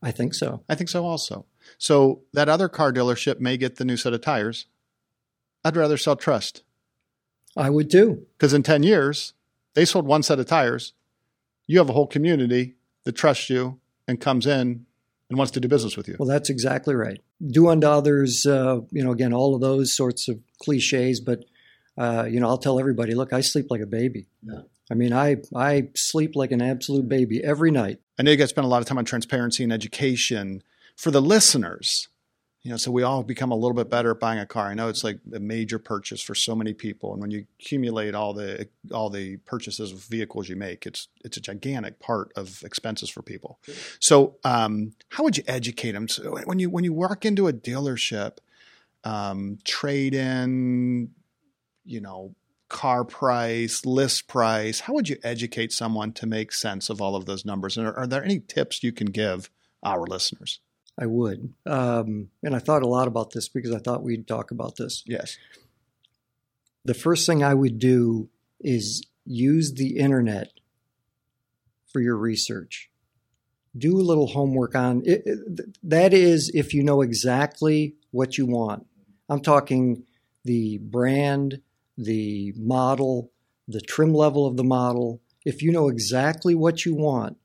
I 0.00 0.12
think 0.12 0.34
so. 0.34 0.62
I 0.68 0.76
think 0.76 0.88
so 0.88 1.04
also. 1.04 1.46
So 1.78 2.22
that 2.32 2.48
other 2.48 2.68
car 2.68 2.92
dealership 2.92 3.40
may 3.40 3.56
get 3.56 3.76
the 3.76 3.84
new 3.84 3.96
set 3.96 4.12
of 4.12 4.20
tires. 4.20 4.66
I'd 5.64 5.76
rather 5.76 5.96
sell 5.96 6.14
trust. 6.14 6.62
I 7.56 7.70
would 7.70 7.90
too. 7.90 8.26
Because 8.36 8.54
in 8.54 8.62
10 8.62 8.84
years, 8.84 9.32
they 9.74 9.84
sold 9.84 10.06
one 10.06 10.22
set 10.22 10.38
of 10.38 10.46
tires. 10.46 10.92
You 11.66 11.78
have 11.78 11.90
a 11.90 11.92
whole 11.92 12.06
community 12.06 12.76
that 13.02 13.16
trusts 13.16 13.50
you 13.50 13.80
and 14.06 14.20
comes 14.20 14.46
in 14.46 14.86
and 15.28 15.38
wants 15.38 15.50
to 15.52 15.60
do 15.60 15.66
business 15.66 15.96
with 15.96 16.06
you. 16.06 16.16
Well, 16.20 16.28
that's 16.28 16.50
exactly 16.50 16.94
right. 16.94 17.20
Do 17.44 17.68
unto 17.68 17.88
others, 17.88 18.46
uh, 18.46 18.82
you 18.92 19.02
know, 19.02 19.10
again, 19.10 19.32
all 19.32 19.56
of 19.56 19.60
those 19.60 19.96
sorts 19.96 20.28
of 20.28 20.38
cliches, 20.62 21.20
but, 21.20 21.44
uh, 21.96 22.26
you 22.30 22.38
know, 22.38 22.46
I'll 22.48 22.58
tell 22.58 22.78
everybody, 22.78 23.14
look, 23.14 23.32
I 23.32 23.40
sleep 23.40 23.66
like 23.70 23.80
a 23.80 23.86
baby. 23.86 24.28
Yeah. 24.42 24.60
I 24.90 24.94
mean, 24.94 25.12
I, 25.12 25.36
I 25.54 25.88
sleep 25.94 26.34
like 26.34 26.52
an 26.52 26.62
absolute 26.62 27.08
baby 27.08 27.42
every 27.42 27.70
night. 27.70 28.00
I 28.18 28.22
know 28.22 28.30
you 28.30 28.36
guys 28.36 28.50
spend 28.50 28.64
a 28.64 28.68
lot 28.68 28.80
of 28.82 28.88
time 28.88 28.98
on 28.98 29.04
transparency 29.04 29.62
and 29.62 29.72
education. 29.72 30.62
For 30.96 31.10
the 31.10 31.22
listeners, 31.22 32.08
you 32.62 32.72
know, 32.72 32.76
so 32.76 32.90
we 32.90 33.02
all 33.02 33.22
become 33.22 33.52
a 33.52 33.54
little 33.54 33.74
bit 33.74 33.88
better 33.88 34.10
at 34.10 34.20
buying 34.20 34.40
a 34.40 34.46
car. 34.46 34.66
I 34.66 34.74
know 34.74 34.88
it's 34.88 35.04
like 35.04 35.20
a 35.32 35.38
major 35.38 35.78
purchase 35.78 36.20
for 36.20 36.34
so 36.34 36.56
many 36.56 36.74
people, 36.74 37.12
and 37.12 37.20
when 37.22 37.30
you 37.30 37.46
accumulate 37.60 38.14
all 38.14 38.34
the 38.34 38.68
all 38.92 39.10
the 39.10 39.36
purchases 39.38 39.92
of 39.92 40.00
vehicles 40.00 40.48
you 40.48 40.56
make, 40.56 40.84
it's 40.84 41.08
it's 41.24 41.36
a 41.36 41.40
gigantic 41.40 42.00
part 42.00 42.32
of 42.34 42.62
expenses 42.64 43.08
for 43.08 43.22
people. 43.22 43.60
Sure. 43.62 43.74
So, 44.00 44.36
um, 44.44 44.92
how 45.10 45.22
would 45.22 45.36
you 45.36 45.44
educate 45.46 45.92
them? 45.92 46.08
So 46.08 46.36
when 46.44 46.58
you 46.58 46.68
when 46.68 46.82
you 46.82 46.92
walk 46.92 47.24
into 47.24 47.46
a 47.46 47.52
dealership, 47.52 48.38
um, 49.04 49.58
trade 49.64 50.14
in, 50.14 51.10
you 51.84 52.00
know, 52.00 52.34
car 52.68 53.04
price, 53.04 53.84
list 53.86 54.28
price, 54.28 54.80
how 54.80 54.94
would 54.94 55.08
you 55.08 55.16
educate 55.22 55.72
someone 55.72 56.12
to 56.12 56.26
make 56.26 56.52
sense 56.52 56.90
of 56.90 57.00
all 57.00 57.16
of 57.16 57.24
those 57.24 57.44
numbers? 57.44 57.76
And 57.76 57.86
are, 57.86 57.96
are 57.98 58.06
there 58.06 58.24
any 58.24 58.40
tips 58.40 58.82
you 58.82 58.92
can 58.92 59.08
give 59.08 59.50
our 59.82 60.04
listeners? 60.06 60.60
I 60.98 61.06
would. 61.06 61.54
Um, 61.64 62.28
and 62.42 62.54
I 62.56 62.58
thought 62.58 62.82
a 62.82 62.88
lot 62.88 63.08
about 63.08 63.30
this 63.30 63.48
because 63.48 63.72
I 63.72 63.78
thought 63.78 64.02
we'd 64.02 64.26
talk 64.26 64.50
about 64.50 64.76
this. 64.76 65.04
Yes. 65.06 65.36
The 66.84 66.94
first 66.94 67.26
thing 67.26 67.42
I 67.42 67.54
would 67.54 67.78
do 67.78 68.28
is 68.60 69.06
use 69.24 69.74
the 69.74 69.98
internet 69.98 70.50
for 71.86 72.00
your 72.00 72.16
research. 72.16 72.90
Do 73.76 73.96
a 73.96 74.02
little 74.02 74.26
homework 74.26 74.74
on 74.74 75.02
it. 75.04 75.24
That 75.82 76.12
is, 76.12 76.50
if 76.52 76.74
you 76.74 76.82
know 76.82 77.02
exactly 77.02 77.94
what 78.10 78.36
you 78.36 78.46
want. 78.46 78.86
I'm 79.28 79.40
talking 79.40 80.04
the 80.44 80.78
brand, 80.78 81.60
the 81.98 82.54
model, 82.56 83.30
the 83.66 83.80
trim 83.80 84.14
level 84.14 84.46
of 84.46 84.56
the 84.56 84.64
model. 84.64 85.20
If 85.44 85.62
you 85.62 85.72
know 85.72 85.88
exactly 85.88 86.54
what 86.54 86.86
you 86.86 86.94
want, 86.94 87.36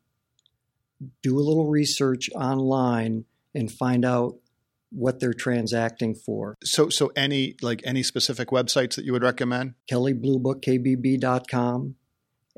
do 1.21 1.37
a 1.37 1.41
little 1.41 1.67
research 1.67 2.29
online 2.33 3.25
and 3.53 3.71
find 3.71 4.05
out 4.05 4.37
what 4.91 5.19
they're 5.19 5.33
transacting 5.33 6.13
for. 6.13 6.55
So, 6.63 6.89
so 6.89 7.11
any 7.15 7.55
like 7.61 7.81
any 7.83 8.03
specific 8.03 8.49
websites 8.49 8.95
that 8.95 9.05
you 9.05 9.11
would 9.11 9.23
recommend? 9.23 9.73
Kelley 9.87 10.13
Blue 10.13 10.39
Book, 10.39 10.61
KBB.com, 10.61 11.95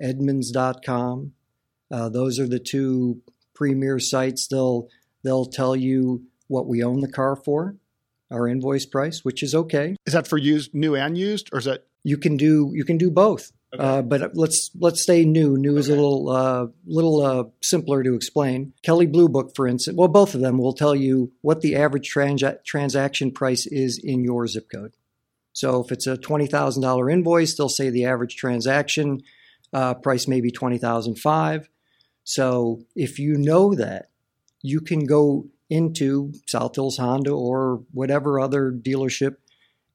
Edmunds.com. 0.02 1.32
Uh, 1.90 2.10
those 2.10 2.40
are 2.40 2.48
the 2.48 2.60
two 2.60 3.22
premier 3.54 4.00
sites. 4.00 4.48
They'll 4.48 4.90
they'll 5.24 5.46
tell 5.46 5.76
you 5.76 6.24
what 6.48 6.68
we 6.68 6.84
own 6.84 7.00
the 7.00 7.12
car 7.12 7.36
for, 7.36 7.78
our 8.36 8.48
invoice 8.48 8.86
price, 8.86 9.24
which 9.24 9.42
is 9.42 9.56
okay. 9.56 9.96
Is 10.06 10.14
that 10.14 10.28
for 10.28 10.38
used, 10.38 10.76
new 10.76 10.96
and 10.96 11.18
used, 11.18 11.50
or 11.52 11.60
is 11.60 11.66
that? 11.66 11.86
You 12.04 12.18
can 12.18 12.38
do 12.38 12.72
you 12.74 12.86
can 12.86 12.98
do 13.00 13.10
both. 13.10 13.52
Okay. 13.74 13.84
Uh, 13.84 14.02
but 14.04 14.36
let's 14.36 14.70
let's 14.80 15.02
stay 15.02 15.26
new. 15.26 15.58
New 15.58 15.72
okay. 15.72 15.80
is 15.80 15.90
a 15.90 15.96
little 15.96 16.30
uh, 16.30 16.68
little 16.86 17.22
uh, 17.22 17.44
simpler 17.62 18.04
to 18.04 18.14
explain. 18.14 18.74
Kelley 18.84 19.08
Blue 19.08 19.28
Book, 19.28 19.54
for 19.56 19.68
instance, 19.68 19.98
well, 19.98 20.08
both 20.08 20.36
of 20.36 20.42
them 20.42 20.58
will 20.60 20.74
tell 20.74 20.96
you 20.96 21.32
what 21.42 21.62
the 21.62 21.76
average 21.76 22.08
trans- 22.08 22.44
transaction 22.66 23.32
price 23.32 23.66
is 23.66 24.00
in 24.02 24.24
your 24.24 24.46
zip 24.48 24.68
code. 24.72 24.94
So 25.54 25.84
if 25.84 25.92
it's 25.92 26.06
a 26.06 26.18
twenty 26.18 26.48
thousand 26.48 26.84
dollar 26.84 27.10
invoice, 27.10 27.58
they'll 27.58 27.70
say 27.70 27.90
the 27.90 28.06
average 28.06 28.36
transaction 28.36 29.22
uh, 29.74 29.96
price 29.96 30.28
may 30.28 30.42
be 30.42 30.52
twenty 30.52 30.78
thousand 30.78 31.18
five. 31.18 31.68
So 32.24 32.82
if 32.96 33.18
you 33.20 33.36
know 33.36 33.74
that, 33.76 34.10
you 34.62 34.82
can 34.82 35.06
go 35.06 35.48
into 35.70 36.34
South 36.46 36.76
Hills 36.76 36.98
Honda 36.98 37.32
or 37.32 37.84
whatever 37.92 38.40
other 38.40 38.72
dealership 38.72 39.38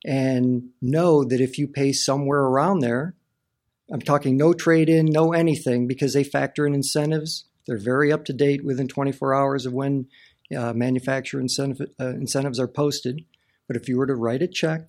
and 0.05 0.71
know 0.81 1.25
that 1.25 1.41
if 1.41 1.59
you 1.59 1.69
pay 1.69 1.93
somewhere 1.93 2.41
around 2.41 2.81
there 2.81 3.15
I'm 3.93 4.00
talking 4.00 4.37
no 4.37 4.53
trade 4.53 4.89
in, 4.89 5.07
no 5.07 5.33
anything, 5.33 5.89
because 5.89 6.12
they 6.12 6.25
factor 6.25 6.67
in 6.67 6.75
incentives. 6.75 7.45
They're 7.67 7.79
very 7.79 8.12
up 8.12 8.25
to 8.27 8.33
date 8.33 8.65
within 8.65 8.89
24 8.89 9.35
hours 9.35 9.67
of 9.67 9.73
when 9.73 10.07
uh, 10.57 10.73
manufacturer 10.73 11.41
incentive, 11.41 11.89
uh, 11.99 12.09
incentives 12.09 12.61
are 12.61 12.69
posted. 12.69 13.25
But 13.67 13.77
if 13.77 13.89
you 13.89 13.99
were 13.99 14.07
to 14.07 14.15
write 14.15 14.43
a 14.43 14.49
check, 14.49 14.89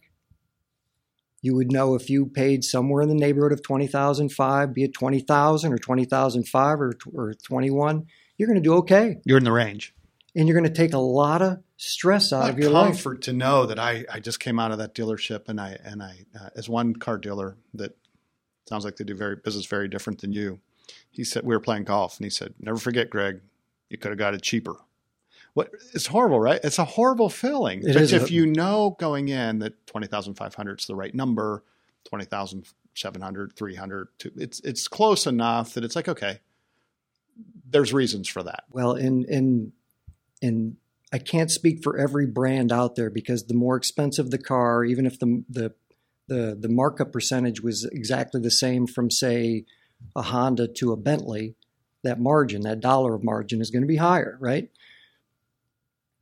you 1.42 1.56
would 1.56 1.72
know 1.72 1.96
if 1.96 2.10
you 2.10 2.28
paid 2.28 2.64
somewhere 2.64 3.02
in 3.02 3.10
the 3.10 3.16
neighborhood 3.16 3.52
of 3.52 3.64
20,005, 3.64 4.74
be 4.74 4.84
it 4.84 4.94
20,000 4.94 5.74
or 5.74 5.78
20,005 5.78 6.82
or, 6.82 6.94
or 7.14 7.34
21, 7.34 8.06
you're 8.38 8.48
going 8.48 8.62
to 8.62 8.62
do 8.62 8.76
okay. 8.76 9.18
You're 9.26 9.40
in 9.40 9.44
the 9.44 9.52
range. 9.52 9.94
And 10.36 10.48
you're 10.48 10.58
going 10.58 10.72
to 10.72 10.76
take 10.76 10.94
a 10.94 11.00
lot 11.00 11.42
of 11.42 11.62
stress 11.76 12.32
out 12.32 12.50
of 12.50 12.58
your 12.58 12.72
comfort 12.72 12.80
life. 12.80 12.94
Comfort 12.94 13.22
to 13.24 13.34
know 13.34 13.66
that 13.66 13.80
I, 13.80 14.06
I 14.10 14.20
just 14.20 14.40
came 14.40 14.60
out 14.60 14.72
of 14.72 14.78
that 14.78 14.96
dealership 14.96 15.50
and 15.50 15.60
I 15.60 15.78
and 15.84 16.02
I 16.02 16.26
uh, 16.40 16.50
as 16.56 16.70
one 16.70 16.96
car 16.96 17.18
dealer 17.18 17.58
that 17.74 17.98
Sounds 18.72 18.86
like 18.86 18.96
they 18.96 19.04
do 19.04 19.16
very 19.16 19.36
business 19.36 19.66
very 19.66 19.90
different 19.90 20.22
than 20.22 20.32
you. 20.32 20.62
He 21.10 21.26
said 21.26 21.44
we 21.44 21.54
were 21.54 21.60
playing 21.60 21.84
golf, 21.84 22.18
and 22.18 22.26
he 22.26 22.30
said, 22.30 22.54
"Never 22.60 22.78
forget, 22.78 23.10
Greg, 23.10 23.42
you 23.90 23.98
could 23.98 24.12
have 24.12 24.18
got 24.18 24.34
it 24.34 24.42
cheaper." 24.42 24.76
What 25.54 25.72
it's 25.94 26.08
horrible, 26.08 26.40
right? 26.40 26.62
It's 26.64 26.80
a 26.80 26.86
horrible 26.86 27.28
feeling. 27.28 27.80
It 27.80 27.94
but 27.94 27.98
is 27.98 28.14
if 28.14 28.32
you 28.32 28.46
know 28.46 28.96
going 28.98 29.28
in 29.28 29.60
that 29.60 29.86
twenty 29.88 30.08
thousand 30.08 30.36
five 30.36 30.56
hundred 30.56 30.80
is 30.80 30.86
the 30.86 30.96
right 30.96 31.14
number, 31.14 31.66
twenty 32.06 32.24
thousand 32.24 32.66
seven 32.94 33.22
hundred, 33.22 33.58
three 33.58 33.76
hundred, 33.76 34.08
it's 34.38 34.62
it's 34.62 34.88
close 34.88 35.28
enough 35.28 35.74
that 35.74 35.84
it's 35.84 35.98
like 35.98 36.08
okay, 36.08 36.40
there's 37.70 37.92
reasons 37.92 38.30
for 38.30 38.44
that. 38.44 38.64
Well, 38.72 38.94
and 38.94 39.26
and 39.26 39.74
and 40.42 40.78
I 41.14 41.18
can't 41.18 41.52
speak 41.52 41.84
for 41.84 41.98
every 41.98 42.26
brand 42.26 42.72
out 42.72 42.96
there 42.96 43.10
because 43.10 43.44
the 43.44 43.54
more 43.54 43.76
expensive 43.76 44.32
the 44.32 44.38
car, 44.38 44.84
even 44.84 45.06
if 45.06 45.20
the 45.20 45.44
the 45.50 45.74
the 46.28 46.58
the 46.60 46.70
markup 46.70 47.12
percentage 47.12 47.62
was 47.62 47.86
exactly 47.86 48.40
the 48.40 48.52
same 48.52 48.88
from 48.88 49.12
say 49.12 49.66
a 50.16 50.22
Honda 50.22 50.68
to 50.68 50.92
a 50.92 50.98
Bentley, 50.98 51.56
that 52.04 52.20
margin, 52.20 52.62
that 52.62 52.80
dollar 52.80 53.14
of 53.14 53.24
margin 53.24 53.62
is 53.62 53.70
going 53.70 53.84
to 53.84 53.88
be 53.88 53.98
higher, 53.98 54.38
right? 54.40 54.70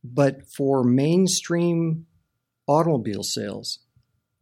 But 0.02 0.48
for 0.48 0.82
mainstream 0.82 2.06
automobile 2.66 3.22
sales, 3.22 3.78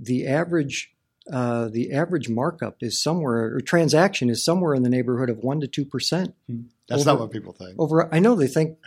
the 0.01 0.27
average 0.27 0.93
uh, 1.31 1.69
the 1.69 1.93
average 1.93 2.31
markup 2.31 2.77
is 2.81 3.03
somewhere 3.03 3.55
or 3.55 3.61
transaction 3.61 4.31
is 4.31 4.43
somewhere 4.43 4.75
in 4.75 4.83
the 4.83 4.89
neighborhood 4.89 5.29
of 5.29 5.39
one 5.39 5.61
to 5.61 5.67
two 5.67 5.85
percent. 5.85 6.35
Hmm. 6.49 6.63
That's 6.89 7.03
over, 7.03 7.11
not 7.11 7.21
what 7.21 7.31
people 7.33 7.53
think. 7.53 7.75
Over, 7.79 8.13
I 8.15 8.19
know 8.19 8.35
they 8.35 8.47
think 8.47 8.79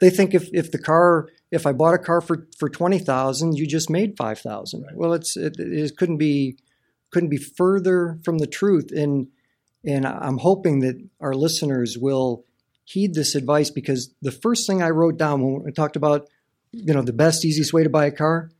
they 0.00 0.10
think 0.10 0.34
if, 0.34 0.48
if 0.52 0.70
the 0.70 0.78
car 0.78 1.28
if 1.50 1.66
I 1.66 1.72
bought 1.72 1.94
a 1.94 1.98
car 1.98 2.20
for, 2.20 2.46
for 2.58 2.68
twenty 2.68 2.98
thousand, 2.98 3.56
you 3.56 3.66
just 3.66 3.88
made 3.88 4.16
five 4.16 4.38
thousand. 4.38 4.82
Right. 4.82 4.96
Well, 4.96 5.14
it's 5.14 5.36
it, 5.36 5.56
it 5.58 5.96
couldn't 5.96 6.18
be 6.18 6.58
couldn't 7.10 7.30
be 7.30 7.38
further 7.38 8.18
from 8.24 8.38
the 8.38 8.46
truth. 8.46 8.90
And 8.92 9.28
and 9.84 10.06
I'm 10.06 10.38
hoping 10.38 10.80
that 10.80 11.02
our 11.20 11.34
listeners 11.34 11.96
will 11.98 12.44
heed 12.84 13.14
this 13.14 13.34
advice 13.34 13.70
because 13.70 14.14
the 14.22 14.32
first 14.32 14.66
thing 14.66 14.82
I 14.82 14.90
wrote 14.90 15.18
down 15.18 15.42
when 15.42 15.62
we 15.62 15.72
talked 15.72 15.96
about 15.96 16.28
you 16.72 16.94
know, 16.94 17.02
the 17.02 17.12
best, 17.12 17.44
easiest 17.44 17.72
way 17.72 17.82
to 17.82 17.90
buy 17.90 18.06
a 18.06 18.10
car? 18.10 18.50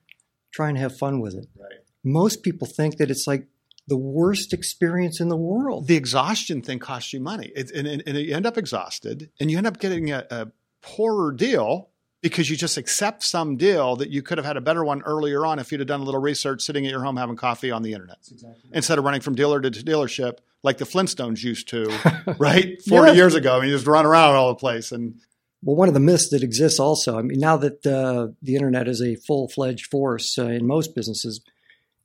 Try 0.53 0.69
and 0.69 0.79
have 0.79 0.97
fun 0.97 1.21
with 1.21 1.35
it. 1.35 1.47
Right. 1.59 1.81
Most 2.05 2.43
people 2.43 2.67
think 2.67 2.97
that 2.99 3.11
it's 3.11 3.27
like 3.27 3.47
the 3.87 3.97
worst 3.97 4.53
experience 4.53 5.21
in 5.21 5.29
the 5.29 5.37
world. 5.37 5.87
The 5.87 5.97
exhaustion 5.97 6.63
thing 6.63 6.79
costs 6.79 7.13
you 7.13 7.21
money, 7.21 7.51
it, 7.55 7.71
and, 7.71 7.87
and, 7.87 8.03
and 8.07 8.17
you 8.19 8.35
end 8.35 8.47
up 8.47 8.59
exhausted, 8.59 9.31
and 9.41 9.51
you 9.51 9.59
end 9.59 9.67
up 9.67 9.79
getting 9.79 10.11
a, 10.11 10.27
a 10.31 10.47
poorer 10.83 11.33
deal 11.33 11.91
because 12.21 12.51
you 12.51 12.57
just 12.57 12.77
accept 12.77 13.23
some 13.23 13.57
deal 13.57 13.95
that 13.97 14.11
you 14.11 14.23
could 14.23 14.39
have 14.39 14.45
had 14.45 14.57
a 14.57 14.61
better 14.61 14.85
one 14.85 15.03
earlier 15.03 15.47
on 15.47 15.59
if 15.59 15.71
you'd 15.71 15.81
have 15.81 15.87
done 15.87 16.01
a 16.01 16.05
little 16.05 16.21
research 16.21 16.63
sitting 16.63 16.85
at 16.87 16.91
your 16.91 17.03
home 17.05 17.17
having 17.17 17.37
coffee 17.37 17.71
on 17.71 17.83
the 17.83 17.93
internet 17.93 18.19
exactly 18.31 18.71
instead 18.73 18.99
of 18.99 19.05
running 19.05 19.21
from 19.21 19.35
dealer 19.35 19.61
to 19.61 19.71
dealership 19.71 20.39
like 20.65 20.79
the 20.79 20.85
Flintstones 20.85 21.43
used 21.45 21.69
to, 21.69 21.89
right? 22.39 22.83
40 22.83 23.09
Yes. 23.11 23.17
years 23.17 23.35
ago. 23.37 23.61
And 23.61 23.69
you 23.69 23.75
just 23.77 23.87
run 23.87 24.05
around 24.05 24.35
all 24.35 24.49
the 24.49 24.57
place. 24.57 24.91
And 24.91 25.15
Well, 25.63 25.77
one 25.77 25.87
of 25.87 25.95
the 25.95 26.01
myths 26.01 26.31
that 26.31 26.43
exists 26.43 26.81
also, 26.81 27.17
I 27.17 27.23
mean, 27.23 27.39
now 27.39 27.57
that 27.59 27.87
uh, 27.87 28.33
the 28.43 28.57
internet 28.57 28.89
is 28.89 29.01
a 29.01 29.15
full 29.15 29.49
fledged 29.49 29.87
force 29.87 30.37
uh, 30.37 30.47
in 30.47 30.67
most 30.67 30.97
businesses, 30.97 31.41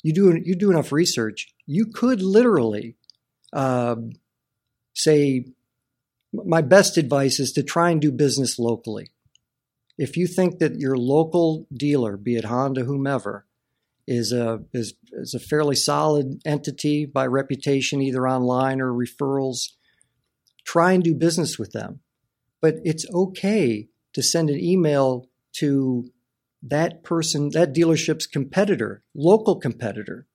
you 0.04 0.14
do 0.14 0.40
you 0.46 0.54
do 0.56 0.70
enough 0.70 0.92
research, 0.92 1.48
you 1.66 1.88
could 1.88 2.22
literally 2.22 2.96
um 3.54 4.12
say, 4.94 5.46
my 6.34 6.62
best 6.62 6.98
advice 6.98 7.40
is 7.40 7.52
to 7.54 7.64
try 7.64 7.92
and 7.92 8.02
do 8.02 8.12
business 8.12 8.58
locally. 8.58 9.10
If 9.98 10.18
you 10.18 10.26
think 10.28 10.60
that 10.60 10.80
your 10.80 10.98
local 10.98 11.68
dealer, 11.72 12.18
be 12.18 12.36
it 12.36 12.46
Honda, 12.46 12.84
whomever, 12.84 13.46
is 14.08 14.34
a 14.34 14.64
is, 14.74 14.96
is 15.12 15.34
a 15.34 15.40
fairly 15.40 15.76
solid 15.76 16.42
entity 16.46 17.06
by 17.06 17.28
reputation, 17.28 18.02
either 18.02 18.28
online 18.28 18.82
or 18.82 18.92
referrals, 18.92 19.74
try 20.66 20.92
and 20.94 21.04
do 21.04 21.14
business 21.14 21.60
with 21.60 21.72
them 21.72 22.02
but 22.64 22.76
it's 22.86 23.06
okay 23.14 23.90
to 24.14 24.24
send 24.24 24.50
an 24.50 24.58
email 24.58 25.28
to 25.52 26.10
that 26.62 27.04
person, 27.04 27.50
that 27.50 27.76
dealership's 27.76 28.26
competitor, 28.26 29.04
local 29.14 29.58
competitor, 29.58 30.28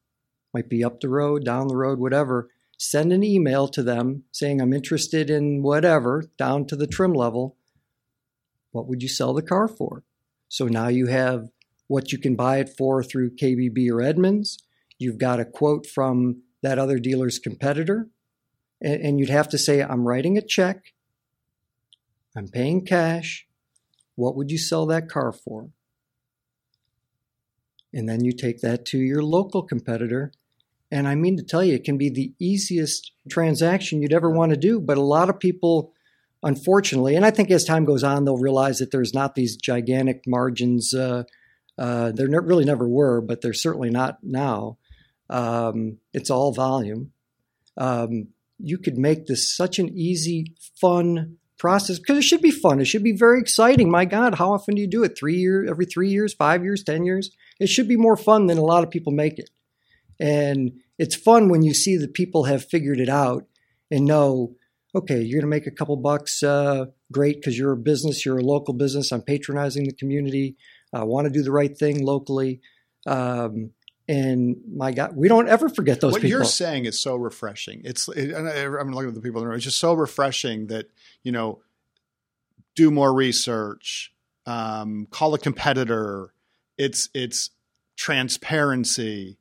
might 0.52 0.68
be 0.68 0.84
up 0.84 1.00
the 1.00 1.08
road, 1.08 1.42
down 1.42 1.68
the 1.68 1.76
road, 1.76 1.98
whatever. 1.98 2.50
Send 2.78 3.12
an 3.12 3.22
email 3.22 3.68
to 3.68 3.82
them 3.82 4.24
saying, 4.32 4.62
I'm 4.62 4.72
interested 4.72 5.28
in 5.28 5.62
whatever, 5.62 6.24
down 6.38 6.64
to 6.66 6.76
the 6.76 6.86
trim 6.86 7.12
level. 7.12 7.56
What 8.70 8.86
would 8.86 9.02
you 9.02 9.08
sell 9.08 9.34
the 9.34 9.42
car 9.42 9.68
for? 9.68 10.04
So 10.48 10.66
now 10.66 10.88
you 10.88 11.08
have 11.08 11.48
what 11.88 12.12
you 12.12 12.18
can 12.18 12.36
buy 12.36 12.58
it 12.58 12.70
for 12.78 13.02
through 13.02 13.36
KBB 13.36 13.90
or 13.90 14.00
Edmunds. 14.00 14.58
You've 14.98 15.18
got 15.18 15.40
a 15.40 15.44
quote 15.44 15.86
from 15.86 16.42
that 16.62 16.78
other 16.78 16.98
dealer's 16.98 17.38
competitor. 17.38 18.08
And, 18.80 19.02
and 19.02 19.20
you'd 19.20 19.28
have 19.28 19.48
to 19.48 19.58
say, 19.58 19.82
I'm 19.82 20.06
writing 20.06 20.38
a 20.38 20.42
check 20.42 20.94
I'm 22.38 22.48
paying 22.48 22.84
cash. 22.84 23.48
What 24.14 24.36
would 24.36 24.50
you 24.50 24.58
sell 24.58 24.86
that 24.86 25.08
car 25.08 25.32
for? 25.32 25.70
And 27.92 28.08
then 28.08 28.24
you 28.24 28.32
take 28.32 28.60
that 28.60 28.84
to 28.86 28.98
your 28.98 29.24
local 29.24 29.62
competitor. 29.62 30.32
And 30.90 31.06
I 31.06 31.14
mean 31.14 31.36
to 31.36 31.42
tell 31.42 31.62
you, 31.62 31.74
it 31.74 31.84
can 31.84 31.98
be 31.98 32.08
the 32.08 32.32
easiest 32.38 33.12
transaction 33.28 34.00
you'd 34.00 34.12
ever 34.12 34.30
want 34.30 34.50
to 34.50 34.56
do. 34.56 34.80
But 34.80 34.98
a 34.98 35.02
lot 35.02 35.28
of 35.28 35.38
people, 35.38 35.92
unfortunately, 36.42 37.14
and 37.14 37.26
I 37.26 37.30
think 37.30 37.50
as 37.50 37.64
time 37.64 37.84
goes 37.84 38.02
on, 38.02 38.24
they'll 38.24 38.38
realize 38.38 38.78
that 38.78 38.90
there's 38.90 39.12
not 39.12 39.34
these 39.34 39.56
gigantic 39.56 40.24
margins. 40.26 40.94
Uh, 40.94 41.24
uh, 41.76 42.12
there 42.12 42.28
ne- 42.28 42.38
really 42.38 42.64
never 42.64 42.88
were, 42.88 43.20
but 43.20 43.40
they're 43.40 43.52
certainly 43.52 43.90
not 43.90 44.18
now. 44.22 44.78
Um, 45.30 45.98
it's 46.14 46.30
all 46.30 46.52
volume. 46.52 47.12
Um, 47.76 48.28
you 48.58 48.78
could 48.78 48.98
make 48.98 49.26
this 49.26 49.54
such 49.54 49.78
an 49.78 49.88
easy, 49.90 50.54
fun 50.80 51.36
process 51.58 51.98
because 51.98 52.18
it 52.18 52.24
should 52.24 52.40
be 52.40 52.50
fun. 52.50 52.80
It 52.80 52.86
should 52.86 53.02
be 53.02 53.16
very 53.16 53.40
exciting. 53.40 53.90
My 53.90 54.04
God, 54.04 54.36
how 54.36 54.52
often 54.52 54.74
do 54.74 54.80
you 54.80 54.88
do 54.88 55.04
it? 55.04 55.18
Three 55.18 55.36
years, 55.36 55.68
every 55.68 55.86
three 55.86 56.08
years, 56.08 56.32
five 56.32 56.64
years, 56.64 56.82
ten 56.82 57.04
years? 57.04 57.30
It 57.60 57.68
should 57.68 57.88
be 57.88 57.96
more 57.96 58.16
fun 58.16 58.46
than 58.46 58.58
a 58.58 58.64
lot 58.64 58.84
of 58.84 58.90
people 58.90 59.12
make 59.12 59.38
it. 59.38 59.50
And 60.20 60.80
it's 60.98 61.14
fun 61.14 61.48
when 61.48 61.62
you 61.62 61.74
see 61.74 61.96
that 61.96 62.14
people 62.14 62.44
have 62.44 62.64
figured 62.64 63.00
it 63.00 63.08
out 63.08 63.46
and 63.90 64.04
know, 64.04 64.56
okay, 64.94 65.20
you're 65.20 65.40
going 65.40 65.50
to 65.50 65.56
make 65.56 65.66
a 65.66 65.70
couple 65.70 65.96
bucks. 65.96 66.42
Uh, 66.42 66.86
great, 67.12 67.36
because 67.36 67.58
you're 67.58 67.72
a 67.72 67.76
business, 67.76 68.26
you're 68.26 68.38
a 68.38 68.44
local 68.44 68.74
business. 68.74 69.12
I'm 69.12 69.22
patronizing 69.22 69.84
the 69.84 69.92
community. 69.92 70.56
I 70.92 71.04
want 71.04 71.26
to 71.26 71.32
do 71.32 71.42
the 71.42 71.52
right 71.52 71.76
thing 71.76 72.04
locally. 72.04 72.60
Um, 73.06 73.70
and 74.08 74.56
my 74.74 74.92
God, 74.92 75.14
we 75.14 75.28
don't 75.28 75.48
ever 75.48 75.68
forget 75.68 76.00
those 76.00 76.12
what 76.12 76.22
people. 76.22 76.38
you're 76.38 76.44
saying 76.44 76.86
is 76.86 76.98
so 76.98 77.14
refreshing. 77.14 77.82
It's, 77.84 78.08
it, 78.08 78.30
and 78.30 78.48
I, 78.48 78.64
I'm 78.80 78.92
looking 78.92 79.08
at 79.08 79.14
the 79.14 79.20
people 79.20 79.40
in 79.40 79.44
the 79.44 79.48
room. 79.48 79.56
It's 79.56 79.64
just 79.64 79.78
so 79.78 79.92
refreshing 79.92 80.68
that, 80.68 80.90
you 81.22 81.30
know, 81.30 81.60
do 82.74 82.90
more 82.90 83.12
research, 83.12 84.12
um, 84.46 85.06
call 85.10 85.34
a 85.34 85.38
competitor. 85.38 86.32
It's, 86.78 87.10
it's 87.12 87.50
transparency. 87.96 89.37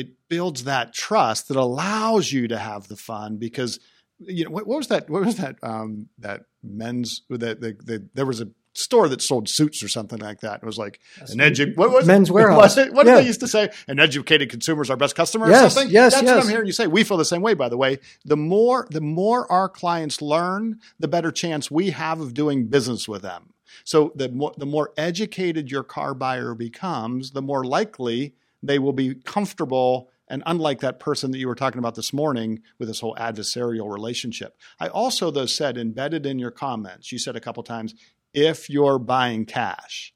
It 0.00 0.08
builds 0.28 0.64
that 0.64 0.92
trust 0.92 1.48
that 1.48 1.56
allows 1.56 2.30
you 2.30 2.48
to 2.48 2.58
have 2.58 2.86
the 2.88 2.96
fun 2.96 3.36
because, 3.38 3.80
you 4.18 4.44
know, 4.44 4.50
what, 4.50 4.66
what 4.66 4.76
was 4.78 4.88
that? 4.88 5.08
What 5.08 5.24
was 5.24 5.36
that? 5.36 5.56
Um, 5.62 6.08
that 6.18 6.42
men's 6.62 7.22
that 7.30 7.60
the, 7.60 7.76
the, 7.82 8.08
there 8.14 8.26
was 8.26 8.40
a 8.42 8.48
store 8.74 9.08
that 9.08 9.22
sold 9.22 9.48
suits 9.48 9.82
or 9.82 9.88
something 9.88 10.18
like 10.18 10.40
that. 10.40 10.60
It 10.62 10.66
was 10.66 10.76
like 10.76 11.00
an 11.30 11.38
edu- 11.38 11.74
what 11.78 11.90
was 11.90 12.06
Men's 12.06 12.28
it? 12.28 12.34
Wearhouse. 12.34 12.56
Was 12.58 12.76
it? 12.76 12.92
What 12.92 13.06
Yeah. 13.06 13.14
did 13.14 13.22
they 13.22 13.26
used 13.28 13.40
to 13.40 13.48
say? 13.48 13.70
An 13.88 13.98
educated 13.98 14.50
consumer 14.50 14.82
is 14.82 14.90
our 14.90 14.98
best 14.98 15.16
customer 15.16 15.46
or 15.46 15.54
something? 15.70 15.88
yes, 15.90 16.12
That's 16.12 16.24
what 16.26 16.36
yes. 16.36 16.44
I'm 16.44 16.50
hearing 16.50 16.66
you 16.66 16.72
say. 16.74 16.86
We 16.86 17.02
feel 17.02 17.16
the 17.16 17.24
same 17.24 17.40
way, 17.40 17.54
by 17.54 17.70
the 17.70 17.78
way. 17.78 17.98
The 18.26 18.36
more 18.36 18.86
the 18.90 19.00
more 19.00 19.50
our 19.50 19.70
clients 19.70 20.20
learn, 20.20 20.78
the 20.98 21.08
better 21.08 21.32
chance 21.32 21.70
we 21.70 21.88
have 21.90 22.20
of 22.20 22.34
doing 22.34 22.66
business 22.66 23.08
with 23.08 23.22
them. 23.22 23.54
So 23.84 24.12
the 24.14 24.28
more 24.28 24.52
the 24.58 24.66
more 24.66 24.92
educated 24.98 25.70
your 25.70 25.82
car 25.82 26.12
buyer 26.12 26.54
becomes, 26.54 27.30
the 27.30 27.40
more 27.42 27.64
likely 27.64 28.34
they 28.62 28.78
will 28.78 28.92
be 28.92 29.14
comfortable 29.14 30.10
and 30.28 30.42
unlike 30.46 30.80
that 30.80 30.98
person 30.98 31.30
that 31.30 31.38
you 31.38 31.46
were 31.46 31.54
talking 31.54 31.78
about 31.78 31.94
this 31.94 32.12
morning 32.12 32.60
with 32.78 32.88
this 32.88 33.00
whole 33.00 33.14
adversarial 33.14 33.92
relationship. 33.92 34.56
I 34.80 34.88
also, 34.88 35.30
though, 35.30 35.46
said 35.46 35.78
embedded 35.78 36.26
in 36.26 36.38
your 36.38 36.50
comments, 36.50 37.12
you 37.12 37.18
said 37.18 37.36
a 37.36 37.40
couple 37.40 37.62
times, 37.62 37.94
if 38.34 38.68
you're 38.68 38.98
buying 38.98 39.46
cash. 39.46 40.12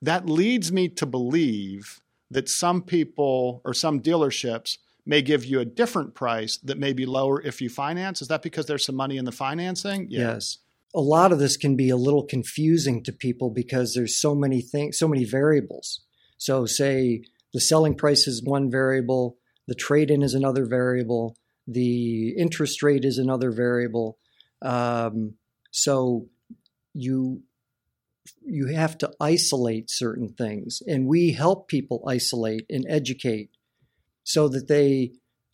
That 0.00 0.28
leads 0.28 0.70
me 0.70 0.88
to 0.90 1.06
believe 1.06 2.00
that 2.30 2.48
some 2.48 2.82
people 2.82 3.60
or 3.64 3.74
some 3.74 4.00
dealerships 4.00 4.78
may 5.04 5.22
give 5.22 5.44
you 5.44 5.58
a 5.58 5.64
different 5.64 6.14
price 6.14 6.58
that 6.58 6.78
may 6.78 6.92
be 6.92 7.06
lower 7.06 7.42
if 7.42 7.60
you 7.60 7.68
finance. 7.68 8.22
Is 8.22 8.28
that 8.28 8.42
because 8.42 8.66
there's 8.66 8.84
some 8.84 8.94
money 8.94 9.16
in 9.16 9.24
the 9.24 9.32
financing? 9.32 10.06
Yes. 10.08 10.58
A 10.94 11.00
lot 11.00 11.32
of 11.32 11.38
this 11.38 11.56
can 11.56 11.76
be 11.76 11.90
a 11.90 11.96
little 11.96 12.22
confusing 12.22 13.02
to 13.02 13.12
people 13.12 13.50
because 13.50 13.94
there's 13.94 14.16
so 14.16 14.34
many 14.34 14.60
things, 14.60 14.98
so 14.98 15.08
many 15.08 15.24
variables. 15.24 16.00
So, 16.36 16.66
say 16.66 17.24
the 17.52 17.60
selling 17.60 17.94
price 17.94 18.26
is 18.26 18.42
one 18.44 18.70
variable, 18.70 19.36
the 19.66 19.74
trade 19.74 20.10
in 20.10 20.22
is 20.22 20.34
another 20.34 20.66
variable, 20.66 21.36
the 21.66 22.30
interest 22.30 22.82
rate 22.82 23.04
is 23.04 23.18
another 23.18 23.50
variable. 23.50 24.18
Um, 24.62 25.34
so, 25.70 26.28
you 26.94 27.42
you 28.44 28.66
have 28.68 28.98
to 28.98 29.12
isolate 29.20 29.90
certain 29.90 30.28
things, 30.30 30.82
and 30.86 31.06
we 31.06 31.32
help 31.32 31.68
people 31.68 32.02
isolate 32.06 32.66
and 32.70 32.84
educate 32.88 33.50
so 34.24 34.48
that 34.48 34.68
they 34.68 35.12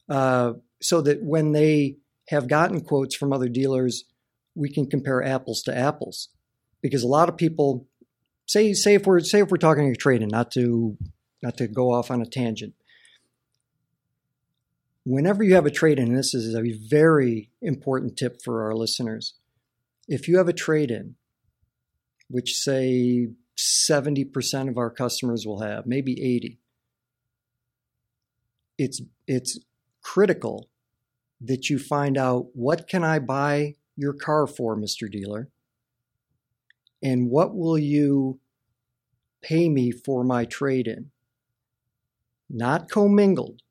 uh, 0.08 0.54
so 0.82 1.00
that 1.00 1.22
when 1.22 1.52
they 1.52 1.96
have 2.28 2.48
gotten 2.48 2.80
quotes 2.80 3.14
from 3.14 3.32
other 3.32 3.48
dealers, 3.48 4.04
we 4.54 4.68
can 4.68 4.88
compare 4.88 5.22
apples 5.22 5.62
to 5.62 5.76
apples. 5.76 6.28
Because 6.80 7.02
a 7.02 7.08
lot 7.08 7.28
of 7.28 7.36
people 7.36 7.86
say 8.46 8.72
say 8.72 8.94
if 8.94 9.06
we're 9.06 9.20
say 9.20 9.40
if 9.40 9.50
we're 9.50 9.56
talking 9.56 9.90
a 9.90 9.94
trade 9.94 10.22
in, 10.22 10.28
not 10.28 10.50
to 10.52 10.96
not 11.44 11.58
to 11.58 11.68
go 11.68 11.92
off 11.92 12.10
on 12.10 12.22
a 12.22 12.26
tangent. 12.26 12.74
Whenever 15.04 15.44
you 15.44 15.54
have 15.54 15.66
a 15.66 15.70
trade 15.70 15.98
in, 15.98 16.14
this 16.14 16.32
is 16.32 16.54
a 16.54 16.62
very 16.88 17.50
important 17.60 18.16
tip 18.16 18.40
for 18.42 18.64
our 18.64 18.74
listeners. 18.74 19.34
If 20.08 20.26
you 20.26 20.38
have 20.38 20.48
a 20.48 20.54
trade 20.54 20.90
in, 20.90 21.16
which 22.28 22.54
say 22.54 23.28
70% 23.58 24.70
of 24.70 24.78
our 24.78 24.90
customers 24.90 25.44
will 25.46 25.60
have, 25.60 25.86
maybe 25.86 26.12
80, 26.12 26.58
it's 28.78 29.02
it's 29.26 29.60
critical 30.00 30.68
that 31.40 31.68
you 31.68 31.78
find 31.78 32.16
out 32.16 32.46
what 32.54 32.88
can 32.88 33.04
I 33.04 33.18
buy 33.18 33.74
your 33.96 34.14
car 34.14 34.46
for, 34.46 34.76
Mr. 34.76 35.10
Dealer? 35.10 35.50
And 37.02 37.30
what 37.30 37.54
will 37.54 37.78
you 37.78 38.40
pay 39.42 39.68
me 39.68 39.92
for 39.92 40.24
my 40.24 40.46
trade 40.46 40.88
in? 40.88 41.10
Not 42.56 42.88
commingled, 42.88 43.62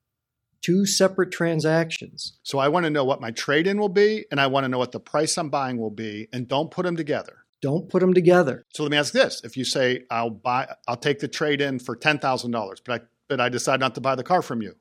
two 0.61 0.85
separate 0.85 1.31
transactions. 1.31 2.37
So 2.43 2.59
I 2.59 2.67
want 2.67 2.83
to 2.83 2.89
know 2.89 3.05
what 3.05 3.21
my 3.21 3.31
trade 3.31 3.65
in 3.65 3.79
will 3.79 3.87
be, 3.87 4.25
and 4.29 4.41
I 4.41 4.47
want 4.47 4.65
to 4.65 4.67
know 4.67 4.77
what 4.77 4.91
the 4.91 4.99
price 4.99 5.37
I'm 5.37 5.49
buying 5.49 5.77
will 5.77 5.89
be, 5.89 6.27
and 6.33 6.49
don't 6.49 6.69
put 6.69 6.83
them 6.83 6.97
together. 6.97 7.45
Don't 7.61 7.87
put 7.87 8.01
them 8.01 8.13
together. 8.13 8.65
So 8.73 8.83
let 8.83 8.91
me 8.91 8.97
ask 8.97 9.13
this: 9.13 9.41
If 9.45 9.55
you 9.55 9.63
say 9.63 10.03
I'll 10.11 10.29
buy, 10.29 10.67
I'll 10.85 10.97
take 10.97 11.19
the 11.19 11.29
trade 11.29 11.61
in 11.61 11.79
for 11.79 11.95
ten 11.95 12.19
thousand 12.19 12.51
dollars, 12.51 12.81
but 12.85 13.01
I 13.01 13.05
but 13.29 13.39
I 13.39 13.47
decide 13.47 13.79
not 13.79 13.95
to 13.95 14.01
buy 14.01 14.15
the 14.15 14.23
car 14.23 14.41
from 14.41 14.61
you, 14.61 14.75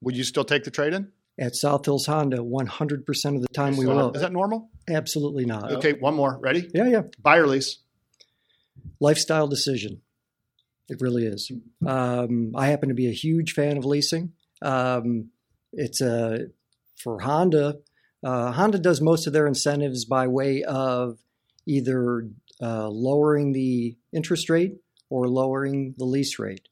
would 0.00 0.16
you 0.16 0.22
still 0.22 0.44
take 0.44 0.62
the 0.62 0.70
trade 0.70 0.94
in? 0.94 1.10
At 1.36 1.56
South 1.56 1.84
Hills 1.84 2.06
Honda, 2.06 2.38
100% 2.38 3.34
of 3.34 3.40
the 3.42 3.48
time 3.48 3.76
we 3.76 3.86
will. 3.86 4.12
Is 4.12 4.20
that 4.20 4.32
normal? 4.32 4.70
Absolutely 4.88 5.46
not. 5.46 5.72
Okay, 5.72 5.94
one 5.94 6.14
more. 6.14 6.38
Ready? 6.38 6.68
Yeah, 6.74 6.86
yeah. 6.86 7.02
Buy 7.20 7.38
or 7.38 7.46
lease. 7.46 7.78
Lifestyle 9.00 9.48
decision. 9.48 10.02
It 10.90 11.00
really 11.00 11.24
is. 11.24 11.50
Um, 11.86 12.52
I 12.56 12.66
happen 12.66 12.88
to 12.88 12.96
be 12.96 13.08
a 13.08 13.12
huge 13.12 13.52
fan 13.52 13.78
of 13.78 13.84
leasing. 13.84 14.32
Um, 14.60 15.30
it's 15.72 16.00
a 16.00 16.48
for 16.96 17.20
Honda. 17.20 17.78
Uh, 18.24 18.50
Honda 18.50 18.78
does 18.78 19.00
most 19.00 19.28
of 19.28 19.32
their 19.32 19.46
incentives 19.46 20.04
by 20.04 20.26
way 20.26 20.64
of 20.64 21.18
either 21.64 22.28
uh, 22.60 22.88
lowering 22.88 23.52
the 23.52 23.96
interest 24.12 24.50
rate 24.50 24.78
or 25.08 25.28
lowering 25.28 25.94
the 25.96 26.04
lease 26.04 26.40
rate. 26.40 26.68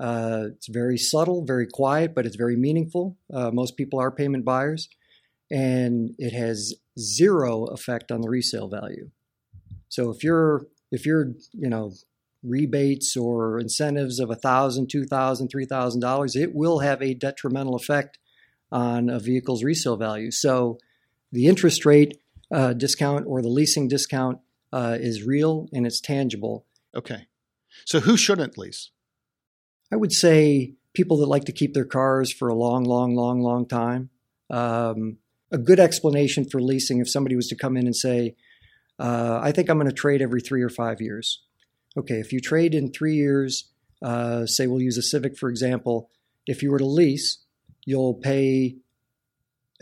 Uh, 0.00 0.48
it's 0.48 0.66
very 0.66 0.98
subtle, 0.98 1.44
very 1.44 1.66
quiet, 1.66 2.12
but 2.12 2.26
it's 2.26 2.36
very 2.36 2.56
meaningful. 2.56 3.16
Uh, 3.32 3.52
most 3.52 3.76
people 3.76 4.00
are 4.00 4.10
payment 4.10 4.44
buyers, 4.44 4.88
and 5.48 6.14
it 6.18 6.32
has 6.32 6.74
zero 6.98 7.66
effect 7.66 8.10
on 8.10 8.20
the 8.20 8.28
resale 8.28 8.68
value. 8.68 9.10
So 9.88 10.10
if 10.10 10.24
you're 10.24 10.66
if 10.90 11.06
you're 11.06 11.34
you 11.52 11.68
know 11.68 11.92
rebates 12.42 13.16
or 13.16 13.58
incentives 13.58 14.18
of 14.18 14.30
a 14.30 14.36
thousand, 14.36 14.88
two 14.88 15.04
thousand, 15.04 15.48
three 15.48 15.66
thousand 15.66 16.00
dollars, 16.00 16.36
it 16.36 16.54
will 16.54 16.78
have 16.80 17.02
a 17.02 17.14
detrimental 17.14 17.74
effect 17.74 18.18
on 18.72 19.10
a 19.10 19.18
vehicle's 19.18 19.64
resale 19.64 19.96
value. 19.96 20.30
So 20.30 20.78
the 21.32 21.46
interest 21.46 21.84
rate 21.84 22.18
uh, 22.52 22.72
discount 22.72 23.26
or 23.26 23.42
the 23.42 23.48
leasing 23.48 23.88
discount 23.88 24.38
uh, 24.72 24.96
is 25.00 25.24
real 25.24 25.68
and 25.72 25.86
it's 25.86 26.00
tangible. 26.00 26.66
Okay. 26.94 27.26
So 27.84 28.00
who 28.00 28.16
shouldn't 28.16 28.58
lease? 28.58 28.90
I 29.92 29.96
would 29.96 30.12
say 30.12 30.74
people 30.94 31.18
that 31.18 31.26
like 31.26 31.44
to 31.44 31.52
keep 31.52 31.74
their 31.74 31.84
cars 31.84 32.32
for 32.32 32.48
a 32.48 32.54
long, 32.54 32.84
long, 32.84 33.14
long, 33.14 33.40
long 33.40 33.66
time. 33.66 34.10
Um, 34.48 35.18
a 35.52 35.58
good 35.58 35.80
explanation 35.80 36.44
for 36.44 36.60
leasing 36.60 37.00
if 37.00 37.10
somebody 37.10 37.36
was 37.36 37.48
to 37.48 37.56
come 37.56 37.76
in 37.76 37.86
and 37.86 37.96
say, 37.96 38.36
uh, 38.98 39.40
I 39.42 39.52
think 39.52 39.68
I'm 39.68 39.78
going 39.78 39.88
to 39.88 39.94
trade 39.94 40.22
every 40.22 40.40
three 40.40 40.62
or 40.62 40.68
five 40.68 41.00
years. 41.00 41.42
Okay, 41.96 42.20
if 42.20 42.32
you 42.32 42.40
trade 42.40 42.74
in 42.74 42.92
three 42.92 43.16
years, 43.16 43.70
uh, 44.02 44.46
say 44.46 44.66
we'll 44.66 44.80
use 44.80 44.98
a 44.98 45.02
Civic 45.02 45.36
for 45.36 45.48
example, 45.48 46.08
if 46.46 46.62
you 46.62 46.70
were 46.70 46.78
to 46.78 46.86
lease, 46.86 47.38
you'll 47.84 48.14
pay, 48.14 48.76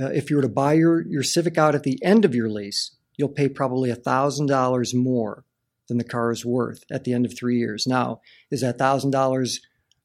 uh, 0.00 0.10
if 0.10 0.30
you 0.30 0.36
were 0.36 0.42
to 0.42 0.48
buy 0.48 0.72
your, 0.74 1.06
your 1.06 1.22
Civic 1.22 1.58
out 1.58 1.74
at 1.74 1.82
the 1.82 2.02
end 2.02 2.24
of 2.24 2.34
your 2.34 2.48
lease, 2.48 2.96
you'll 3.16 3.28
pay 3.28 3.48
probably 3.48 3.92
$1,000 3.92 4.94
more 4.94 5.44
than 5.88 5.98
the 5.98 6.04
car 6.04 6.30
is 6.30 6.44
worth 6.44 6.84
at 6.90 7.04
the 7.04 7.12
end 7.12 7.26
of 7.26 7.36
three 7.36 7.58
years. 7.58 7.86
Now, 7.86 8.20
is 8.50 8.60
that 8.60 8.78
$1,000, 8.78 9.58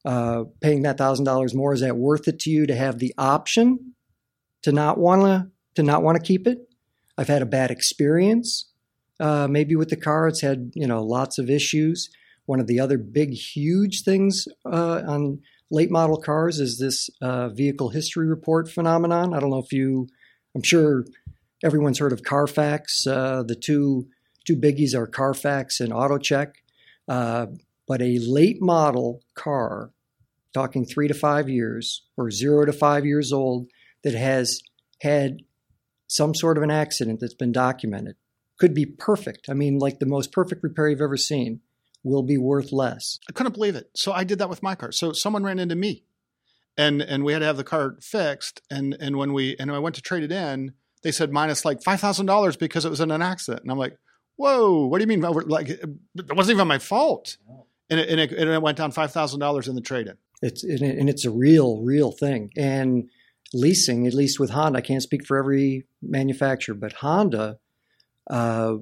uh, 0.06 0.44
paying 0.62 0.82
that 0.84 0.98
$1,000 0.98 1.56
more, 1.56 1.74
is 1.74 1.82
that 1.82 1.98
worth 1.98 2.28
it 2.28 2.39
to 2.39 2.50
you 2.50 2.66
to 2.66 2.76
have 2.76 3.00
the 3.00 3.13
option 3.18 3.94
to 4.63 4.72
not 4.72 4.98
want 4.98 5.22
to, 5.22 5.48
to 5.76 5.84
not 5.84 6.04
want 6.04 6.18
to 6.18 6.24
keep 6.24 6.48
it? 6.48 6.70
I've 7.18 7.28
had 7.28 7.42
a 7.42 7.48
bad 7.48 7.72
experience. 7.72 8.66
Uh, 9.24 9.48
maybe 9.48 9.74
with 9.74 9.88
the 9.88 9.96
car, 9.96 10.28
it's 10.28 10.42
had 10.42 10.72
you 10.76 10.86
know 10.86 11.02
lots 11.02 11.38
of 11.38 11.50
issues. 11.50 12.10
One 12.46 12.60
of 12.60 12.68
the 12.68 12.82
other 12.82 12.98
big, 12.98 13.32
huge 13.32 14.04
things 14.04 14.50
uh, 14.66 15.02
on 15.08 15.40
late 15.72 15.90
model 15.90 16.18
cars 16.18 16.60
is 16.60 16.78
this 16.78 17.10
uh, 17.22 17.48
vehicle 17.48 17.88
history 17.88 18.28
report 18.28 18.70
phenomenon. 18.70 19.34
I 19.34 19.40
don't 19.40 19.50
know 19.50 19.64
if 19.64 19.72
you, 19.72 20.10
I'm 20.54 20.62
sure 20.62 21.06
everyone's 21.64 22.00
heard 22.00 22.12
of 22.12 22.24
Carfax. 22.24 23.08
Uh, 23.08 23.44
the 23.48 23.56
two 23.56 24.10
two 24.46 24.58
biggies 24.58 24.94
are 24.94 25.08
Carfax 25.08 25.80
and 25.80 25.94
AutoCheck. 25.94 26.56
Uh, 27.08 27.46
but 27.88 28.02
a 28.02 28.20
late 28.20 28.62
model 28.62 29.22
car, 29.36 29.92
talking 30.54 30.86
three 30.86 31.08
to 31.08 31.14
five 31.14 31.48
years 31.48 32.04
or 32.18 32.30
zero 32.30 32.66
to 32.66 32.74
five 32.74 33.06
years 33.06 33.32
old, 33.32 33.70
that 34.04 34.16
has 34.16 34.60
had 35.00 35.44
some 36.08 36.36
sort 36.36 36.58
of 36.58 36.64
an 36.64 36.72
accident 36.72 37.22
that's 37.22 37.34
been 37.34 37.54
documented 37.54 38.18
could 38.60 38.74
be 38.74 38.86
perfect. 38.86 39.50
I 39.50 39.54
mean, 39.54 39.80
like 39.80 40.00
the 40.00 40.06
most 40.06 40.32
perfect 40.32 40.63
repair 40.63 40.89
you've 40.89 41.02
ever 41.02 41.18
seen 41.18 41.62
will 42.04 42.24
be 42.24 42.38
worth 42.38 42.72
less. 42.72 43.20
I 43.30 43.34
couldn't 43.34 43.54
believe 43.54 43.76
it. 43.76 43.89
So 43.96 44.12
I 44.12 44.24
did 44.24 44.39
that 44.39 44.50
with 44.50 44.63
my 44.63 44.76
car. 44.76 44.92
So 44.92 45.13
someone 45.13 45.44
ran 45.44 45.60
into 45.60 45.76
me 45.76 46.04
and 46.78 47.02
and 47.02 47.24
we 47.24 47.34
had 47.34 47.39
to 47.39 47.46
have 47.46 47.58
the 47.58 47.63
car 47.63 47.96
fixed 48.02 48.62
and 48.70 48.96
and 49.00 49.18
when 49.18 49.34
we 49.34 49.56
and 49.60 49.72
I 49.72 49.80
went 49.80 49.96
to 49.96 50.02
trade 50.02 50.24
it 50.24 50.32
in, 50.32 50.74
they 51.04 51.12
said 51.12 51.32
minus 51.32 51.66
like 51.66 51.82
$5,000 51.82 52.60
because 52.60 52.86
it 52.86 52.89
was 52.89 53.02
in 53.02 53.12
an 53.12 53.22
accident. 53.22 53.63
And 53.63 53.72
I'm 53.72 53.78
like, 53.78 53.98
"Whoa, 54.36 54.86
what 54.86 54.98
do 54.98 55.04
you 55.04 55.08
mean 55.08 55.22
like 55.22 55.70
it 55.70 55.89
wasn't 56.36 56.58
even 56.58 56.68
my 56.68 56.80
fault." 56.80 57.38
And 57.89 58.00
it, 58.00 58.10
and 58.10 58.20
it, 58.20 58.32
and 58.32 58.50
it 58.50 58.62
went 58.62 58.78
down 58.78 58.92
$5,000 58.92 59.68
in 59.68 59.76
the 59.76 59.82
trade-in. 59.82 60.18
It's 60.42 60.63
and 60.63 61.10
it's 61.10 61.26
a 61.26 61.32
real 61.32 61.82
real 61.82 62.12
thing. 62.12 62.52
And 62.58 63.10
leasing, 63.54 64.08
at 64.08 64.13
least 64.13 64.39
with 64.39 64.50
Honda, 64.50 64.80
I 64.80 64.82
can't 64.82 65.04
speak 65.04 65.26
for 65.26 65.38
every 65.38 65.86
manufacturer, 66.02 66.76
but 66.76 66.94
Honda 66.94 67.60
uh, 68.30 68.76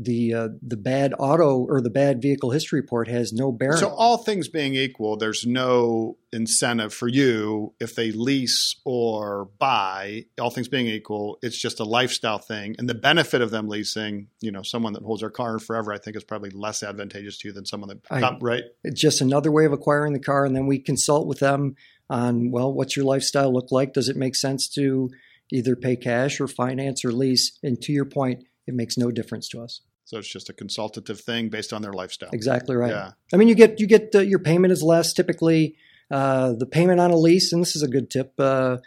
the 0.00 0.32
uh, 0.32 0.48
the 0.62 0.76
bad 0.76 1.12
auto 1.18 1.58
or 1.58 1.80
the 1.80 1.90
bad 1.90 2.22
vehicle 2.22 2.50
history 2.50 2.80
report 2.80 3.08
has 3.08 3.32
no 3.32 3.50
bearing. 3.50 3.78
So 3.78 3.88
all 3.88 4.18
things 4.18 4.48
being 4.48 4.74
equal, 4.74 5.16
there's 5.16 5.44
no 5.44 6.16
incentive 6.32 6.94
for 6.94 7.08
you 7.08 7.74
if 7.80 7.94
they 7.94 8.12
lease 8.12 8.76
or 8.84 9.48
buy. 9.58 10.26
All 10.40 10.50
things 10.50 10.68
being 10.68 10.86
equal, 10.86 11.38
it's 11.42 11.58
just 11.58 11.80
a 11.80 11.84
lifestyle 11.84 12.38
thing, 12.38 12.76
and 12.78 12.88
the 12.88 12.94
benefit 12.94 13.42
of 13.42 13.50
them 13.50 13.68
leasing, 13.68 14.28
you 14.40 14.52
know, 14.52 14.62
someone 14.62 14.92
that 14.92 15.02
holds 15.02 15.22
their 15.22 15.30
car 15.30 15.58
forever, 15.58 15.92
I 15.92 15.98
think 15.98 16.16
is 16.16 16.24
probably 16.24 16.50
less 16.50 16.82
advantageous 16.82 17.38
to 17.38 17.48
you 17.48 17.54
than 17.54 17.66
someone 17.66 17.88
that 17.88 17.98
I, 18.10 18.38
right. 18.40 18.64
It's 18.84 19.00
just 19.00 19.20
another 19.20 19.50
way 19.50 19.64
of 19.64 19.72
acquiring 19.72 20.12
the 20.12 20.20
car, 20.20 20.44
and 20.44 20.54
then 20.54 20.66
we 20.66 20.78
consult 20.78 21.26
with 21.26 21.40
them 21.40 21.74
on 22.08 22.52
well, 22.52 22.72
what's 22.72 22.96
your 22.96 23.04
lifestyle 23.04 23.52
look 23.52 23.72
like? 23.72 23.94
Does 23.94 24.08
it 24.08 24.16
make 24.16 24.36
sense 24.36 24.68
to 24.68 25.10
either 25.50 25.76
pay 25.76 25.96
cash 25.96 26.40
or 26.40 26.48
finance 26.48 27.04
or 27.04 27.12
lease? 27.12 27.58
And 27.62 27.80
to 27.82 27.92
your 27.92 28.04
point, 28.04 28.44
it 28.66 28.74
makes 28.74 28.96
no 28.96 29.10
difference 29.10 29.48
to 29.50 29.60
us. 29.60 29.80
So 30.04 30.16
it's 30.18 30.28
just 30.28 30.48
a 30.48 30.54
consultative 30.54 31.20
thing 31.20 31.50
based 31.50 31.72
on 31.72 31.82
their 31.82 31.92
lifestyle. 31.92 32.30
Exactly 32.32 32.74
right. 32.76 32.90
Yeah. 32.90 33.12
I 33.32 33.36
mean, 33.36 33.48
you 33.48 33.54
get 33.54 33.78
you 33.78 33.86
get 33.86 34.14
uh, 34.14 34.20
your 34.20 34.38
payment 34.38 34.72
is 34.72 34.82
less 34.82 35.12
typically. 35.12 35.76
Uh, 36.10 36.54
the 36.54 36.64
payment 36.64 36.98
on 36.98 37.10
a 37.10 37.16
lease, 37.16 37.52
and 37.52 37.60
this 37.60 37.76
is 37.76 37.82
a 37.82 37.88
good 37.88 38.08
tip. 38.08 38.32
Uh, 38.38 38.78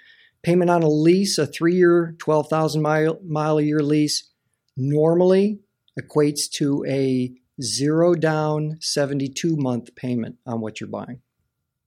payment 0.41 0.71
on 0.71 0.81
a 0.81 0.89
lease, 0.89 1.37
a 1.37 1.45
three-year, 1.45 2.15
twelve 2.17 2.47
thousand 2.49 2.81
mile 2.81 3.19
mile 3.23 3.59
a 3.59 3.61
year 3.61 3.81
lease, 3.81 4.31
normally 4.75 5.59
equates 5.99 6.49
to 6.53 6.83
a 6.87 7.31
zero 7.61 8.15
down, 8.15 8.77
seventy-two 8.81 9.55
month 9.55 9.95
payment 9.95 10.37
on 10.47 10.59
what 10.59 10.81
you're 10.81 10.89
buying. 10.89 11.21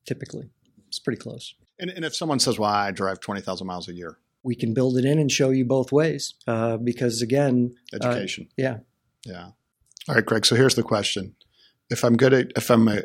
Typically, 0.06 0.50
it's 0.86 1.00
pretty 1.00 1.20
close. 1.20 1.54
And, 1.80 1.90
and 1.90 2.04
if 2.04 2.14
someone 2.14 2.38
says, 2.38 2.56
"Well, 2.56 2.70
I 2.70 2.92
drive 2.92 3.18
twenty 3.18 3.40
thousand 3.40 3.66
miles 3.66 3.88
a 3.88 3.94
year," 3.94 4.18
we 4.44 4.54
can 4.54 4.74
build 4.74 4.96
it 4.98 5.04
in 5.04 5.18
and 5.18 5.32
show 5.32 5.50
you 5.50 5.64
both 5.64 5.90
ways. 5.90 6.34
Uh, 6.46 6.76
because 6.76 7.22
again, 7.22 7.74
education. 7.92 8.46
Uh, 8.50 8.54
yeah. 8.58 8.76
Yeah. 9.24 9.46
All 10.08 10.14
right, 10.14 10.24
Greg. 10.24 10.46
So 10.46 10.54
here's 10.54 10.74
the 10.74 10.82
question: 10.82 11.34
If 11.90 12.04
I'm 12.04 12.16
good 12.16 12.34
at, 12.34 12.52
if 12.54 12.70
I'm 12.70 12.86
a, 12.86 13.02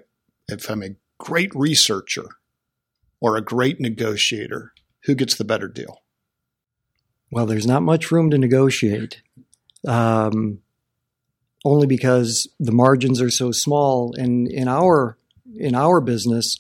if 0.49 0.69
I'm 0.69 0.83
a 0.83 0.95
great 1.17 1.51
researcher 1.55 2.25
or 3.21 3.37
a 3.37 3.41
great 3.41 3.79
negotiator, 3.79 4.73
who 5.05 5.15
gets 5.15 5.35
the 5.35 5.45
better 5.45 5.67
deal? 5.67 6.03
Well, 7.31 7.45
there's 7.45 7.67
not 7.67 7.83
much 7.83 8.11
room 8.11 8.29
to 8.31 8.37
negotiate, 8.37 9.21
um, 9.87 10.59
only 11.63 11.87
because 11.87 12.49
the 12.59 12.71
margins 12.71 13.21
are 13.21 13.29
so 13.29 13.51
small. 13.51 14.13
And 14.17 14.47
in 14.47 14.67
our 14.67 15.17
in 15.55 15.73
our 15.73 16.01
business, 16.01 16.57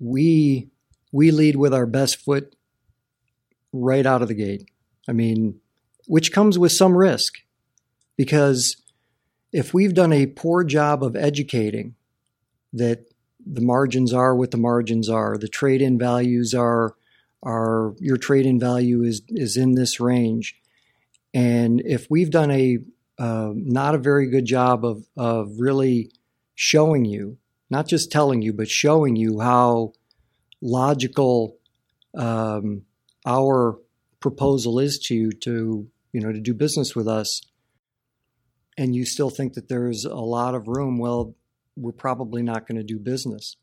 we 0.00 0.70
we 1.12 1.30
lead 1.30 1.54
with 1.54 1.72
our 1.72 1.86
best 1.86 2.16
foot 2.16 2.56
right 3.72 4.06
out 4.06 4.22
of 4.22 4.28
the 4.28 4.34
gate. 4.34 4.70
I 5.08 5.12
mean, 5.12 5.60
which 6.06 6.32
comes 6.32 6.58
with 6.58 6.72
some 6.72 6.96
risk 6.96 7.34
because 8.16 8.76
if 9.52 9.74
we've 9.74 9.94
done 9.94 10.12
a 10.12 10.26
poor 10.26 10.64
job 10.64 11.02
of 11.02 11.16
educating 11.16 11.94
that 12.72 13.06
the 13.44 13.60
margins 13.60 14.12
are 14.12 14.34
what 14.34 14.50
the 14.50 14.56
margins 14.56 15.08
are, 15.08 15.36
the 15.38 15.48
trade 15.48 15.82
in 15.82 15.98
values 15.98 16.54
are 16.54 16.94
are 17.42 17.94
your 17.98 18.18
trade 18.18 18.44
in 18.44 18.60
value 18.60 19.02
is 19.02 19.22
is 19.28 19.56
in 19.56 19.74
this 19.74 19.98
range. 19.98 20.56
And 21.32 21.80
if 21.84 22.08
we've 22.10 22.30
done 22.30 22.50
a 22.50 22.78
uh, 23.18 23.52
not 23.54 23.94
a 23.94 23.98
very 23.98 24.28
good 24.28 24.44
job 24.44 24.84
of 24.84 25.06
of 25.16 25.58
really 25.58 26.12
showing 26.54 27.04
you, 27.04 27.38
not 27.70 27.86
just 27.86 28.12
telling 28.12 28.42
you, 28.42 28.52
but 28.52 28.68
showing 28.68 29.16
you 29.16 29.40
how 29.40 29.92
logical 30.60 31.56
um, 32.14 32.82
our 33.26 33.78
proposal 34.20 34.78
is 34.78 34.98
to 34.98 35.14
you 35.14 35.32
to 35.32 35.88
you 36.12 36.20
know 36.20 36.32
to 36.32 36.40
do 36.40 36.54
business 36.54 36.94
with 36.94 37.08
us 37.08 37.40
and 38.76 38.94
you 38.94 39.04
still 39.04 39.30
think 39.30 39.54
that 39.54 39.68
there's 39.68 40.04
a 40.04 40.14
lot 40.14 40.54
of 40.54 40.68
room 40.68 40.98
well 40.98 41.34
we're 41.76 41.92
probably 41.92 42.42
not 42.42 42.66
going 42.66 42.76
to 42.76 42.84
do 42.84 42.98
business. 42.98 43.56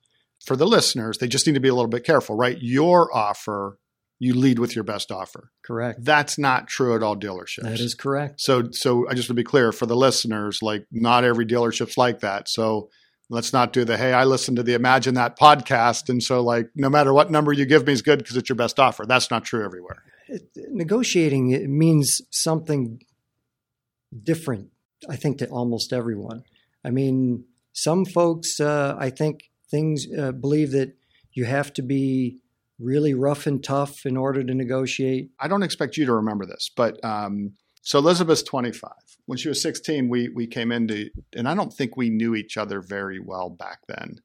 For 0.46 0.56
the 0.56 0.67
listeners 0.67 1.17
they 1.17 1.28
just 1.28 1.46
need 1.48 1.54
to 1.54 1.60
be 1.60 1.70
a 1.70 1.76
little 1.76 1.89
bit 1.89 2.04
careful 2.04 2.36
right? 2.36 2.58
Your 2.60 3.15
offer 3.15 3.80
you 4.20 4.34
lead 4.34 4.58
with 4.58 4.74
your 4.74 4.84
best 4.84 5.12
offer. 5.12 5.52
Correct. 5.63 6.04
That's 6.04 6.39
not 6.39 6.67
true 6.67 6.96
at 6.96 7.04
all 7.04 7.15
dealerships. 7.15 7.62
That 7.62 7.80
is 7.80 7.93
correct. 7.93 8.41
So 8.41 8.72
so 8.72 9.08
i 9.08 9.13
just 9.13 9.30
want 9.30 9.38
to 9.38 9.41
be 9.41 9.43
clear 9.43 9.72
for 9.72 9.86
the 9.86 9.96
listeners 9.96 10.60
like 10.62 10.88
not 10.91 11.24
every 11.24 11.46
dealership's 11.46 11.98
like 11.98 12.22
that. 12.22 12.50
So 12.50 12.89
let's 13.30 13.52
not 13.52 13.74
do 13.74 13.84
the 13.84 13.98
hey 13.98 14.13
i 14.13 14.24
listened 14.24 14.58
to 14.58 14.63
the 14.63 14.74
imagine 14.74 15.16
that 15.16 15.38
podcast. 15.38 16.10
And 16.10 16.22
so 16.22 16.42
like 16.42 16.70
no 16.76 16.90
matter 16.90 17.13
what 17.13 17.32
number 17.32 17.54
you 17.54 17.66
give 17.66 17.86
me 17.86 17.94
is 17.94 18.02
good 18.02 18.20
because 18.20 18.38
it's 18.38 18.50
your 18.50 18.56
best 18.56 18.80
offer. 18.80 19.06
That's 19.06 19.30
not 19.30 19.46
true 19.46 19.63
everywhere. 19.63 20.04
It, 20.28 20.50
negotiating 20.72 21.52
it 21.52 21.70
means 21.70 22.22
something 22.32 23.02
different 24.24 24.70
i 25.10 25.16
think 25.16 25.38
to 25.40 25.48
almost 25.48 25.94
everyone. 25.94 26.44
I 26.84 26.92
mean 26.92 27.46
some 27.78 28.06
folks, 28.06 28.60
uh, 28.60 28.96
I 28.98 29.12
think, 29.12 29.52
things 29.70 30.08
uh, 30.18 30.32
believe 30.32 30.72
that 30.72 30.96
you 31.34 31.46
have 31.46 31.72
to 31.74 31.84
be 31.84 32.40
really 32.80 33.13
rough 33.13 33.46
and 33.46 33.63
tough 33.63 34.04
in 34.04 34.18
order 34.18 34.44
to 34.44 34.54
negotiate. 34.56 35.30
I 35.40 35.48
don't 35.48 35.62
expect 35.62 35.96
you 35.96 36.08
to 36.08 36.13
remember 36.13 36.48
this, 36.48 36.72
but 36.76 37.04
um, 37.06 37.54
so 37.82 38.00
Elizabeth's 38.00 38.44
25. 38.44 38.92
When 39.26 39.38
she 39.38 39.50
was 39.50 39.62
16, 39.62 40.10
we 40.10 40.30
we 40.30 40.48
came 40.48 40.72
into, 40.72 41.10
and 41.34 41.48
I 41.48 41.56
don't 41.56 41.74
think 41.74 41.98
we 41.98 42.10
knew 42.10 42.36
each 42.36 42.58
other 42.58 42.82
very 42.82 43.20
well 43.20 43.50
back 43.50 43.80
then. 43.88 44.18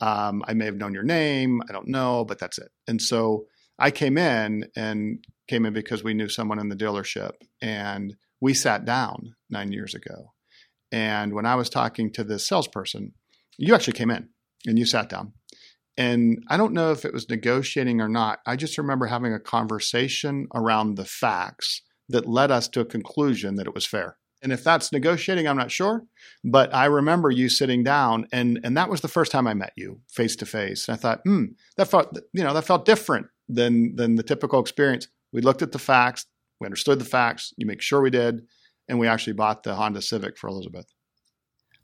Um, 0.00 0.42
I 0.46 0.54
may 0.54 0.66
have 0.66 0.76
known 0.76 0.94
your 0.94 1.02
name, 1.02 1.62
I 1.68 1.72
don't 1.72 1.88
know, 1.88 2.24
but 2.24 2.38
that's 2.38 2.58
it. 2.58 2.68
And 2.86 3.00
so 3.00 3.46
I 3.78 3.90
came 3.90 4.18
in 4.18 4.66
and 4.76 5.24
came 5.48 5.64
in 5.64 5.72
because 5.72 6.04
we 6.04 6.14
knew 6.14 6.28
someone 6.28 6.58
in 6.58 6.68
the 6.68 6.76
dealership, 6.76 7.32
and 7.60 8.14
we 8.40 8.54
sat 8.54 8.84
down 8.84 9.34
nine 9.50 9.72
years 9.72 9.94
ago. 9.94 10.32
And 10.92 11.34
when 11.34 11.46
I 11.46 11.56
was 11.56 11.68
talking 11.68 12.12
to 12.12 12.24
this 12.24 12.46
salesperson, 12.46 13.12
you 13.58 13.74
actually 13.74 13.94
came 13.94 14.10
in 14.10 14.28
and 14.66 14.78
you 14.78 14.86
sat 14.86 15.08
down 15.08 15.32
and 15.96 16.44
I 16.48 16.56
don't 16.56 16.74
know 16.74 16.92
if 16.92 17.04
it 17.04 17.12
was 17.12 17.28
negotiating 17.28 18.00
or 18.00 18.08
not. 18.08 18.40
I 18.46 18.56
just 18.56 18.78
remember 18.78 19.06
having 19.06 19.32
a 19.32 19.40
conversation 19.40 20.46
around 20.54 20.96
the 20.96 21.04
facts 21.04 21.82
that 22.08 22.28
led 22.28 22.50
us 22.50 22.68
to 22.68 22.80
a 22.80 22.84
conclusion 22.84 23.56
that 23.56 23.66
it 23.66 23.74
was 23.74 23.86
fair. 23.86 24.16
And 24.42 24.52
if 24.52 24.62
that's 24.62 24.92
negotiating, 24.92 25.48
I'm 25.48 25.56
not 25.56 25.70
sure. 25.70 26.04
But 26.44 26.72
I 26.74 26.84
remember 26.84 27.30
you 27.30 27.48
sitting 27.48 27.82
down, 27.82 28.28
and 28.32 28.60
and 28.62 28.76
that 28.76 28.90
was 28.90 29.00
the 29.00 29.08
first 29.08 29.32
time 29.32 29.46
I 29.46 29.54
met 29.54 29.72
you 29.76 30.00
face 30.08 30.36
to 30.36 30.46
face. 30.46 30.88
And 30.88 30.96
I 30.96 31.00
thought, 31.00 31.20
hmm, 31.24 31.44
that 31.76 31.88
felt 31.88 32.16
you 32.32 32.44
know 32.44 32.52
that 32.52 32.66
felt 32.66 32.84
different 32.84 33.26
than 33.48 33.96
than 33.96 34.16
the 34.16 34.22
typical 34.22 34.60
experience. 34.60 35.08
We 35.32 35.40
looked 35.40 35.62
at 35.62 35.72
the 35.72 35.78
facts, 35.78 36.26
we 36.60 36.66
understood 36.66 36.98
the 36.98 37.04
facts. 37.04 37.54
You 37.56 37.66
make 37.66 37.82
sure 37.82 38.00
we 38.00 38.10
did, 38.10 38.42
and 38.88 38.98
we 38.98 39.08
actually 39.08 39.32
bought 39.32 39.62
the 39.62 39.74
Honda 39.74 40.02
Civic 40.02 40.38
for 40.38 40.48
Elizabeth. 40.48 40.86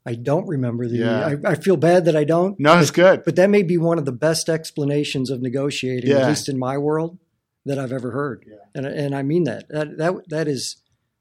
I 0.05 0.15
don't 0.15 0.47
remember 0.47 0.89
the. 0.89 0.99
Yeah. 0.99 1.35
I, 1.45 1.53
I, 1.53 1.55
feel 1.55 1.77
bad 1.77 2.07
that 2.07 2.17
I 2.17 2.25
don't. 2.25 2.59
No, 2.59 2.79
it's 2.79 2.91
good. 2.91 3.23
But 3.25 3.37
that 3.37 3.51
may 3.51 3.63
be 3.63 3.79
one 3.79 3.99
of 3.99 4.05
the 4.05 4.13
best 4.13 4.49
explanations 4.49 5.31
of 5.31 5.41
negotiating, 5.41 6.11
yeah. 6.11 6.19
at 6.19 6.29
least 6.29 6.49
in 6.49 6.59
my 6.59 6.77
world, 6.77 7.19
that 7.65 7.79
I've 7.79 7.93
ever 7.93 8.11
heard. 8.11 8.45
Yeah. 8.47 8.57
And 8.75 8.87
and 8.87 9.15
I 9.15 9.23
mean 9.23 9.45
that. 9.45 9.69
That 9.69 9.99
that 9.99 10.29
that 10.29 10.49
is 10.49 10.77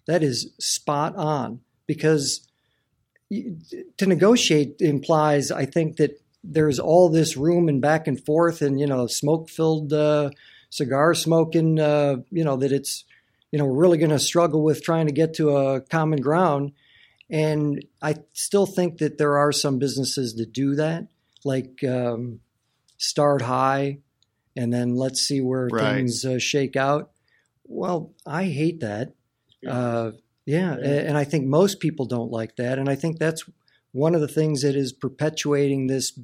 that 0.07 0.23
is 0.23 0.51
spot 0.59 1.15
on 1.15 1.61
because 1.87 2.47
to 3.29 4.05
negotiate 4.05 4.81
implies, 4.81 5.51
I 5.51 5.65
think, 5.65 5.97
that 5.97 6.21
there's 6.43 6.79
all 6.79 7.09
this 7.09 7.37
room 7.37 7.69
and 7.69 7.81
back 7.81 8.07
and 8.07 8.23
forth, 8.23 8.61
and 8.61 8.79
you 8.79 8.87
know, 8.87 9.07
smoke 9.07 9.49
filled 9.49 9.93
uh, 9.93 10.31
cigar 10.69 11.13
smoking. 11.13 11.79
Uh, 11.79 12.17
you 12.31 12.43
know 12.43 12.57
that 12.57 12.71
it's 12.71 13.05
you 13.51 13.59
know 13.59 13.65
we're 13.65 13.81
really 13.81 13.97
going 13.97 14.11
to 14.11 14.19
struggle 14.19 14.63
with 14.63 14.83
trying 14.83 15.07
to 15.07 15.13
get 15.13 15.35
to 15.35 15.55
a 15.55 15.81
common 15.81 16.21
ground 16.21 16.73
and 17.31 17.85
I 18.01 18.15
still 18.33 18.65
think 18.65 18.97
that 18.97 19.17
there 19.17 19.37
are 19.37 19.53
some 19.53 19.79
businesses 19.79 20.35
that 20.35 20.51
do 20.51 20.75
that, 20.75 21.07
like 21.45 21.81
um, 21.83 22.41
start 22.97 23.41
high 23.41 23.99
and 24.55 24.73
then 24.73 24.95
let's 24.95 25.21
see 25.21 25.41
where 25.41 25.67
right. 25.71 25.95
things 25.95 26.25
uh, 26.25 26.39
shake 26.39 26.75
out. 26.75 27.11
Well, 27.65 28.13
I 28.25 28.45
hate 28.45 28.81
that. 28.81 29.13
Yeah. 29.61 29.73
Uh, 29.73 30.11
yeah. 30.45 30.77
yeah. 30.79 30.87
And 30.87 31.17
I 31.17 31.23
think 31.23 31.45
most 31.45 31.79
people 31.79 32.05
don't 32.05 32.31
like 32.31 32.55
that. 32.57 32.77
And 32.79 32.89
I 32.89 32.95
think 32.95 33.19
that's 33.19 33.43
one 33.91 34.15
of 34.15 34.21
the 34.21 34.27
things 34.27 34.61
that 34.61 34.75
is 34.75 34.93
perpetuating 34.93 35.87
this 35.87 36.17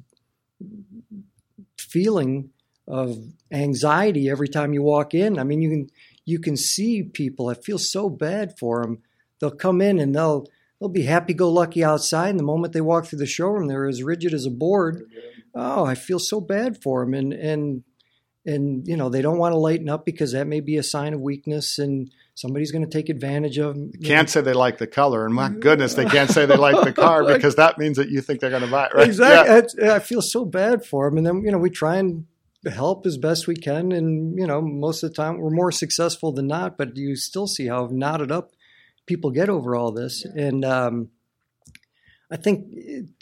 feeling 1.78 2.50
of 2.86 3.18
anxiety 3.52 4.28
every 4.28 4.48
time 4.48 4.72
you 4.72 4.82
walk 4.82 5.14
in. 5.14 5.38
I 5.38 5.44
mean, 5.44 5.62
you 5.62 5.70
can 5.70 5.90
you 6.24 6.38
can 6.38 6.56
see 6.56 7.02
people. 7.02 7.48
I 7.48 7.54
feel 7.54 7.78
so 7.78 8.10
bad 8.10 8.58
for 8.58 8.82
them. 8.82 8.98
They'll 9.40 9.50
come 9.50 9.80
in 9.80 9.98
and 9.98 10.14
they'll 10.14 10.46
they'll 10.78 10.88
be 10.88 11.04
happy 11.04 11.34
go 11.34 11.50
lucky 11.50 11.84
outside. 11.84 12.30
And 12.30 12.38
the 12.38 12.44
moment 12.44 12.72
they 12.72 12.80
walk 12.80 13.06
through 13.06 13.20
the 13.20 13.26
showroom, 13.26 13.68
they're 13.68 13.88
as 13.88 14.02
rigid 14.02 14.34
as 14.34 14.46
a 14.46 14.50
board. 14.50 15.04
Oh, 15.54 15.84
I 15.84 15.94
feel 15.94 16.18
so 16.18 16.40
bad 16.40 16.82
for 16.82 17.04
them. 17.04 17.14
And, 17.14 17.32
and, 17.32 17.82
and, 18.48 18.88
you 18.88 18.96
know, 18.96 19.10
they 19.10 19.20
don't 19.20 19.38
want 19.38 19.52
to 19.52 19.58
lighten 19.58 19.88
up 19.88 20.06
because 20.06 20.32
that 20.32 20.46
may 20.46 20.60
be 20.60 20.78
a 20.78 20.82
sign 20.82 21.12
of 21.12 21.20
weakness 21.20 21.78
and 21.78 22.10
somebody's 22.34 22.72
going 22.72 22.84
to 22.84 22.90
take 22.90 23.10
advantage 23.10 23.58
of 23.58 23.74
them. 23.74 23.92
Can't 24.02 24.30
say 24.30 24.40
they 24.40 24.54
like 24.54 24.78
the 24.78 24.86
color. 24.86 25.26
And 25.26 25.34
my 25.34 25.50
goodness, 25.50 25.94
they 25.94 26.06
can't 26.06 26.30
say 26.30 26.46
they 26.46 26.56
like 26.56 26.82
the 26.82 26.92
car 26.92 27.24
because 27.34 27.56
that 27.56 27.76
means 27.76 27.98
that 27.98 28.08
you 28.08 28.22
think 28.22 28.40
they're 28.40 28.50
going 28.50 28.62
to 28.62 28.70
buy 28.70 28.86
it, 28.86 28.94
right? 28.94 29.06
Exactly. 29.06 29.84
Yeah. 29.84 29.92
I, 29.92 29.96
I 29.96 29.98
feel 29.98 30.22
so 30.22 30.46
bad 30.46 30.84
for 30.84 31.08
them. 31.10 31.18
And 31.18 31.26
then, 31.26 31.42
you 31.44 31.52
know, 31.52 31.58
we 31.58 31.68
try 31.68 31.96
and 31.96 32.26
help 32.66 33.06
as 33.06 33.18
best 33.18 33.46
we 33.46 33.54
can. 33.54 33.92
And, 33.92 34.38
you 34.38 34.46
know, 34.46 34.62
most 34.62 35.02
of 35.02 35.10
the 35.10 35.16
time 35.16 35.38
we're 35.38 35.50
more 35.50 35.70
successful 35.70 36.32
than 36.32 36.46
not, 36.46 36.78
but 36.78 36.96
you 36.96 37.16
still 37.16 37.46
see 37.46 37.66
how 37.66 37.88
knotted 37.90 38.32
up 38.32 38.52
people 39.06 39.30
get 39.30 39.50
over 39.50 39.76
all 39.76 39.92
this. 39.92 40.24
And 40.24 40.64
um, 40.64 41.10
I 42.30 42.36
think, 42.36 42.66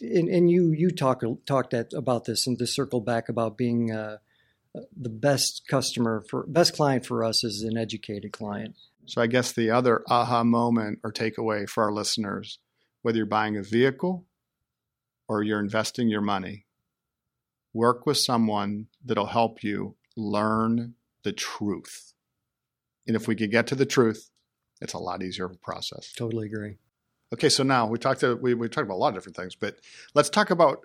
and, 0.01 0.29
and, 0.29 0.51
you 0.51 0.73
you 0.73 0.91
talk, 0.91 1.23
talked 1.47 1.75
at, 1.75 1.93
about 1.93 2.25
this 2.25 2.47
and 2.47 2.59
to 2.59 2.67
circle 2.67 3.01
back 3.01 3.29
about 3.29 3.57
being 3.57 3.93
uh, 3.93 4.19
the 4.97 5.09
best 5.09 5.63
customer 5.69 6.25
for 6.29 6.45
best 6.47 6.75
client 6.75 7.07
for 7.07 7.25
us 7.25 7.45
is 7.45 7.63
an 7.63 7.77
educated 7.77 8.33
client. 8.33 8.77
So 9.07 9.23
I 9.23 9.27
guess 9.27 9.53
the 9.53 9.71
other 9.71 10.03
aha 10.09 10.45
moment 10.45 10.99
or 11.05 11.13
takeaway 11.13 11.69
for 11.69 11.85
our 11.85 11.93
listeners, 11.93 12.59
whether 13.03 13.19
you're 13.19 13.27
buying 13.27 13.57
a 13.57 13.63
vehicle 13.63 14.27
or 15.29 15.43
you're 15.43 15.61
investing 15.61 16.09
your 16.09 16.21
money, 16.21 16.67
work 17.73 18.07
with 18.07 18.19
someone 18.19 18.87
that'll 19.05 19.27
help 19.27 19.63
you 19.63 19.97
learn 20.17 20.95
the 21.23 21.33
truth. 21.33 22.15
And 23.07 23.15
if 23.15 23.29
we 23.29 23.37
could 23.37 23.51
get 23.51 23.67
to 23.69 23.75
the 23.75 23.87
truth, 23.87 24.31
it's 24.81 24.95
a 24.95 24.99
lot 24.99 25.23
easier 25.23 25.47
of 25.47 25.53
a 25.53 25.59
process. 25.59 26.13
Totally 26.13 26.47
agree. 26.47 26.77
Okay, 27.33 27.49
so 27.49 27.63
now 27.63 27.87
we 27.87 27.99
talked 27.99 28.21
to, 28.21 28.37
we 28.37 28.55
we 28.55 28.69
talked 28.69 28.87
about 28.87 28.95
a 28.95 28.99
lot 28.99 29.09
of 29.09 29.15
different 29.15 29.37
things, 29.37 29.55
but 29.55 29.77
let's 30.15 30.31
talk 30.31 30.51
about. 30.51 30.79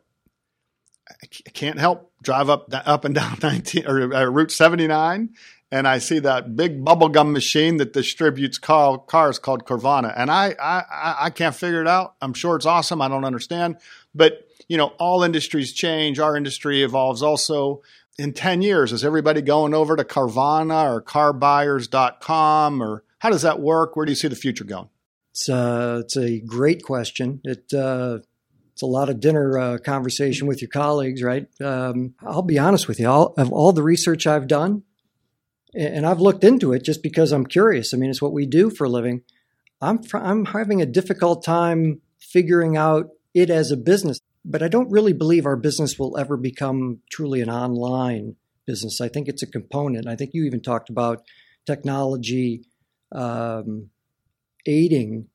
I 1.09 1.49
can't 1.53 1.79
help 1.79 2.11
drive 2.21 2.49
up 2.49 2.67
up 2.71 3.05
and 3.05 3.15
down 3.15 3.37
19 3.43 3.87
or 3.87 4.13
uh, 4.13 4.25
Route 4.25 4.51
79, 4.51 5.29
and 5.71 5.87
I 5.87 5.97
see 5.97 6.19
that 6.19 6.55
big 6.55 6.83
bubblegum 6.83 7.31
machine 7.31 7.77
that 7.77 7.93
distributes 7.93 8.57
car, 8.57 8.97
cars 8.97 9.39
called 9.39 9.65
Carvana, 9.65 10.13
and 10.15 10.31
I, 10.31 10.55
I 10.59 11.15
I 11.21 11.29
can't 11.29 11.55
figure 11.55 11.81
it 11.81 11.87
out. 11.87 12.15
I'm 12.21 12.33
sure 12.33 12.55
it's 12.55 12.65
awesome. 12.65 13.01
I 13.01 13.07
don't 13.07 13.25
understand, 13.25 13.77
but 14.15 14.47
you 14.67 14.77
know, 14.77 14.93
all 14.99 15.23
industries 15.23 15.73
change. 15.73 16.17
Our 16.19 16.37
industry 16.37 16.81
evolves 16.81 17.21
also 17.21 17.81
in 18.17 18.33
10 18.33 18.61
years, 18.61 18.93
is 18.93 19.03
everybody 19.03 19.41
going 19.41 19.73
over 19.73 19.95
to 19.95 20.03
Carvana 20.03 20.93
or 20.93 21.01
carbuyers.com 21.01 22.81
or 22.81 23.03
how 23.19 23.29
does 23.29 23.41
that 23.41 23.59
work? 23.59 23.95
Where 23.95 24.05
do 24.05 24.11
you 24.11 24.15
see 24.15 24.27
the 24.27 24.35
future 24.35 24.63
going? 24.63 24.89
It's, 25.31 25.49
uh, 25.49 26.01
it's 26.03 26.17
a 26.17 26.39
great 26.39 26.83
question. 26.83 27.41
It, 27.43 27.73
uh, 27.73 28.19
it's 28.81 28.87
a 28.87 28.91
lot 28.91 29.09
of 29.09 29.19
dinner 29.19 29.59
uh, 29.59 29.77
conversation 29.77 30.47
with 30.47 30.59
your 30.59 30.69
colleagues, 30.69 31.21
right? 31.21 31.45
Um, 31.61 32.15
I'll 32.19 32.41
be 32.41 32.57
honest 32.57 32.87
with 32.87 32.99
you. 32.99 33.07
All, 33.07 33.35
of 33.37 33.51
all 33.51 33.71
the 33.73 33.83
research 33.83 34.25
I've 34.25 34.47
done, 34.47 34.81
and 35.75 36.03
I've 36.03 36.19
looked 36.19 36.43
into 36.43 36.73
it 36.73 36.83
just 36.83 37.03
because 37.03 37.31
I'm 37.31 37.45
curious. 37.45 37.93
I 37.93 37.97
mean, 37.97 38.09
it's 38.09 38.23
what 38.23 38.33
we 38.33 38.47
do 38.47 38.71
for 38.71 38.85
a 38.85 38.89
living. 38.89 39.21
I'm 39.81 40.01
I'm 40.13 40.45
having 40.45 40.81
a 40.81 40.87
difficult 40.87 41.45
time 41.45 42.01
figuring 42.19 42.75
out 42.75 43.09
it 43.35 43.51
as 43.51 43.69
a 43.69 43.77
business, 43.77 44.19
but 44.43 44.63
I 44.63 44.67
don't 44.67 44.89
really 44.89 45.13
believe 45.13 45.45
our 45.45 45.55
business 45.55 45.99
will 45.99 46.17
ever 46.17 46.35
become 46.35 47.01
truly 47.11 47.41
an 47.41 47.51
online 47.51 48.35
business. 48.65 48.99
I 48.99 49.09
think 49.09 49.27
it's 49.27 49.43
a 49.43 49.47
component. 49.47 50.07
I 50.07 50.15
think 50.15 50.31
you 50.33 50.43
even 50.45 50.61
talked 50.61 50.89
about 50.89 51.21
technology 51.67 52.65
um, 53.11 53.91
aiding, 54.65 55.27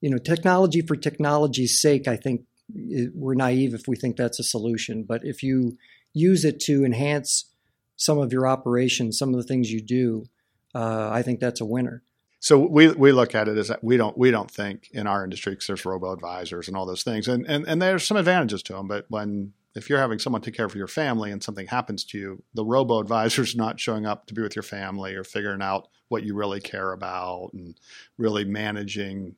you 0.00 0.08
know, 0.08 0.18
technology 0.18 0.80
for 0.80 0.96
technology's 0.96 1.78
sake, 1.78 2.08
I 2.08 2.16
think 2.16 2.46
we're 2.72 3.34
naive 3.34 3.74
if 3.74 3.86
we 3.86 3.96
think 3.96 4.16
that's 4.16 4.38
a 4.38 4.44
solution. 4.44 5.04
But 5.04 5.24
if 5.24 5.42
you 5.42 5.76
use 6.12 6.44
it 6.44 6.60
to 6.60 6.84
enhance 6.84 7.50
some 7.96 8.18
of 8.18 8.32
your 8.32 8.46
operations, 8.46 9.18
some 9.18 9.30
of 9.30 9.36
the 9.36 9.46
things 9.46 9.70
you 9.70 9.82
do, 9.82 10.26
uh, 10.74 11.10
I 11.10 11.22
think 11.22 11.40
that's 11.40 11.60
a 11.60 11.64
winner. 11.64 12.02
So 12.40 12.58
we 12.58 12.88
we 12.92 13.12
look 13.12 13.34
at 13.34 13.48
it 13.48 13.56
as 13.56 13.72
we 13.80 13.96
don't 13.96 14.18
we 14.18 14.30
don't 14.30 14.50
think 14.50 14.90
in 14.92 15.06
our 15.06 15.24
industry 15.24 15.52
because 15.52 15.66
there's 15.66 15.86
robo 15.86 16.12
advisors 16.12 16.68
and 16.68 16.76
all 16.76 16.84
those 16.84 17.02
things, 17.02 17.26
and, 17.26 17.46
and 17.46 17.66
and 17.66 17.80
there's 17.80 18.06
some 18.06 18.18
advantages 18.18 18.62
to 18.64 18.74
them. 18.74 18.86
But 18.86 19.06
when 19.08 19.54
if 19.74 19.88
you're 19.88 19.98
having 19.98 20.18
someone 20.18 20.42
take 20.42 20.54
care 20.54 20.66
of 20.66 20.74
your 20.74 20.86
family 20.86 21.30
and 21.30 21.42
something 21.42 21.66
happens 21.66 22.04
to 22.04 22.18
you, 22.18 22.42
the 22.52 22.64
robo 22.64 22.98
advisor's 22.98 23.56
not 23.56 23.80
showing 23.80 24.04
up 24.04 24.26
to 24.26 24.34
be 24.34 24.42
with 24.42 24.54
your 24.54 24.62
family 24.62 25.14
or 25.14 25.24
figuring 25.24 25.62
out 25.62 25.88
what 26.08 26.22
you 26.22 26.34
really 26.34 26.60
care 26.60 26.92
about 26.92 27.50
and 27.54 27.80
really 28.18 28.44
managing 28.44 29.36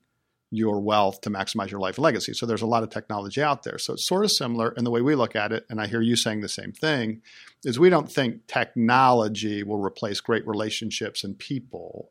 your 0.56 0.80
wealth 0.80 1.20
to 1.22 1.30
maximize 1.30 1.70
your 1.70 1.80
life 1.80 1.98
legacy. 1.98 2.32
So 2.32 2.46
there's 2.46 2.62
a 2.62 2.66
lot 2.66 2.82
of 2.82 2.90
technology 2.90 3.42
out 3.42 3.62
there. 3.62 3.78
So 3.78 3.94
it's 3.94 4.06
sort 4.06 4.24
of 4.24 4.32
similar. 4.32 4.70
And 4.76 4.86
the 4.86 4.90
way 4.90 5.00
we 5.00 5.14
look 5.14 5.36
at 5.36 5.52
it, 5.52 5.66
and 5.68 5.80
I 5.80 5.86
hear 5.86 6.00
you 6.00 6.16
saying 6.16 6.40
the 6.40 6.48
same 6.48 6.72
thing, 6.72 7.22
is 7.64 7.78
we 7.78 7.90
don't 7.90 8.10
think 8.10 8.46
technology 8.46 9.62
will 9.62 9.78
replace 9.78 10.20
great 10.20 10.46
relationships 10.46 11.24
and 11.24 11.38
people, 11.38 12.10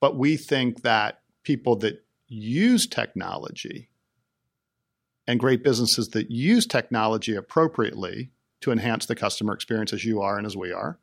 but 0.00 0.16
we 0.16 0.36
think 0.36 0.82
that 0.82 1.20
people 1.42 1.76
that 1.76 2.04
use 2.26 2.86
technology 2.86 3.88
and 5.26 5.40
great 5.40 5.64
businesses 5.64 6.08
that 6.10 6.30
use 6.30 6.66
technology 6.66 7.34
appropriately 7.34 8.30
to 8.60 8.72
enhance 8.72 9.06
the 9.06 9.14
customer 9.14 9.52
experience 9.52 9.92
as 9.92 10.04
you 10.04 10.20
are 10.20 10.36
and 10.36 10.46
as 10.46 10.56
we 10.56 10.72
are 10.72 10.98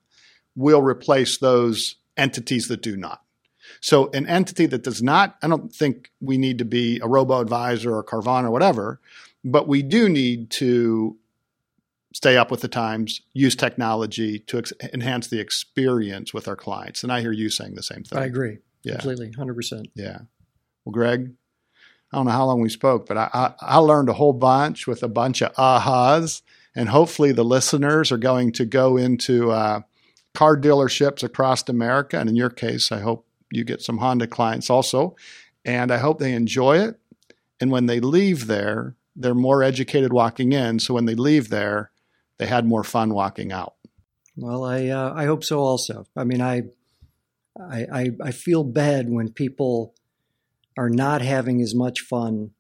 will 0.56 0.82
replace 0.82 1.38
those 1.38 1.96
entities 2.18 2.68
that 2.68 2.82
do 2.82 2.98
not. 2.98 3.22
So 3.80 4.10
an 4.12 4.28
entity 4.28 4.66
that 4.68 4.84
does 4.84 5.02
not, 5.02 5.38
I 5.42 5.48
don't 5.48 5.74
think 5.74 6.12
we 6.20 6.38
need 6.38 6.58
to 6.60 6.66
be 6.66 7.00
a 7.02 7.08
robo 7.08 7.40
advisor 7.40 7.96
or 7.96 8.04
Carvana 8.04 8.46
or 8.46 8.52
whatever, 8.52 9.00
but 9.44 9.68
we 9.68 9.82
do 9.82 10.10
need 10.10 10.50
to 10.52 11.18
stay 12.14 12.36
up 12.38 12.52
with 12.52 12.62
the 12.62 12.68
times, 12.68 13.22
use 13.34 13.56
technology 13.56 14.40
to 14.40 14.58
ex- 14.58 14.74
enhance 14.94 15.28
the 15.28 15.40
experience 15.40 16.34
with 16.34 16.48
our 16.48 16.58
clients. 16.58 17.04
And 17.04 17.12
I 17.12 17.22
hear 17.22 17.32
you 17.32 17.50
saying 17.50 17.76
the 17.76 17.84
same 17.84 18.04
thing. 18.04 18.20
I 18.20 18.26
agree 18.26 18.58
Yeah. 18.84 18.94
completely, 18.96 19.32
hundred 19.32 19.56
percent. 19.56 19.88
Yeah. 19.96 20.20
Well, 20.84 20.92
Greg, 20.92 21.32
I 22.12 22.18
don't 22.18 22.26
know 22.26 22.34
how 22.34 22.46
long 22.46 22.60
we 22.60 22.68
spoke, 22.70 23.08
but 23.08 23.18
I, 23.18 23.30
I, 23.34 23.54
I 23.62 23.78
learned 23.78 24.10
a 24.10 24.14
whole 24.14 24.34
bunch 24.34 24.88
with 24.88 25.02
a 25.04 25.08
bunch 25.08 25.42
of 25.42 25.54
ahas. 25.54 26.42
And 26.76 26.90
hopefully 26.90 27.32
the 27.32 27.44
listeners 27.46 28.12
are 28.12 28.18
going 28.18 28.52
to 28.54 28.66
go 28.66 28.98
into 28.98 29.52
uh, 29.52 29.82
car 30.34 30.58
dealerships 30.58 31.24
across 31.24 31.68
America. 31.70 32.18
And 32.20 32.30
in 32.30 32.36
your 32.36 32.50
case, 32.50 32.92
I 32.92 33.00
hope 33.00 33.26
you 33.52 33.64
get 33.64 33.82
some 33.82 33.98
Honda 34.00 34.28
clients 34.28 34.70
also. 34.70 35.16
And 35.66 35.92
I 35.92 35.98
hope 35.98 36.20
they 36.20 36.34
enjoy 36.34 36.80
it. 36.80 37.00
And 37.60 37.70
when 37.72 37.86
they 37.86 38.00
leave 38.00 38.48
there, 38.48 38.96
they're 39.16 39.36
more 39.36 39.62
educated 39.62 40.12
walking 40.14 40.54
in. 40.54 40.80
So 40.80 40.94
when 40.94 41.06
they 41.06 41.16
leave 41.16 41.50
there, 41.50 41.92
they 42.38 42.48
had 42.48 42.66
more 42.66 42.84
fun 42.84 43.14
walking 43.14 43.52
out. 43.52 43.76
Well, 44.36 44.64
I 44.64 44.88
uh, 44.88 45.14
I 45.16 45.26
hope 45.26 45.44
so. 45.44 45.60
Also, 45.60 46.06
I 46.16 46.24
mean, 46.24 46.42
I, 46.42 46.64
I 47.60 47.86
I 47.92 48.10
I 48.24 48.32
feel 48.32 48.64
bad 48.64 49.10
when 49.10 49.32
people 49.32 49.94
are 50.78 50.90
not 50.90 51.22
having 51.22 51.62
as 51.62 51.76
much 51.76 52.00
fun 52.00 52.52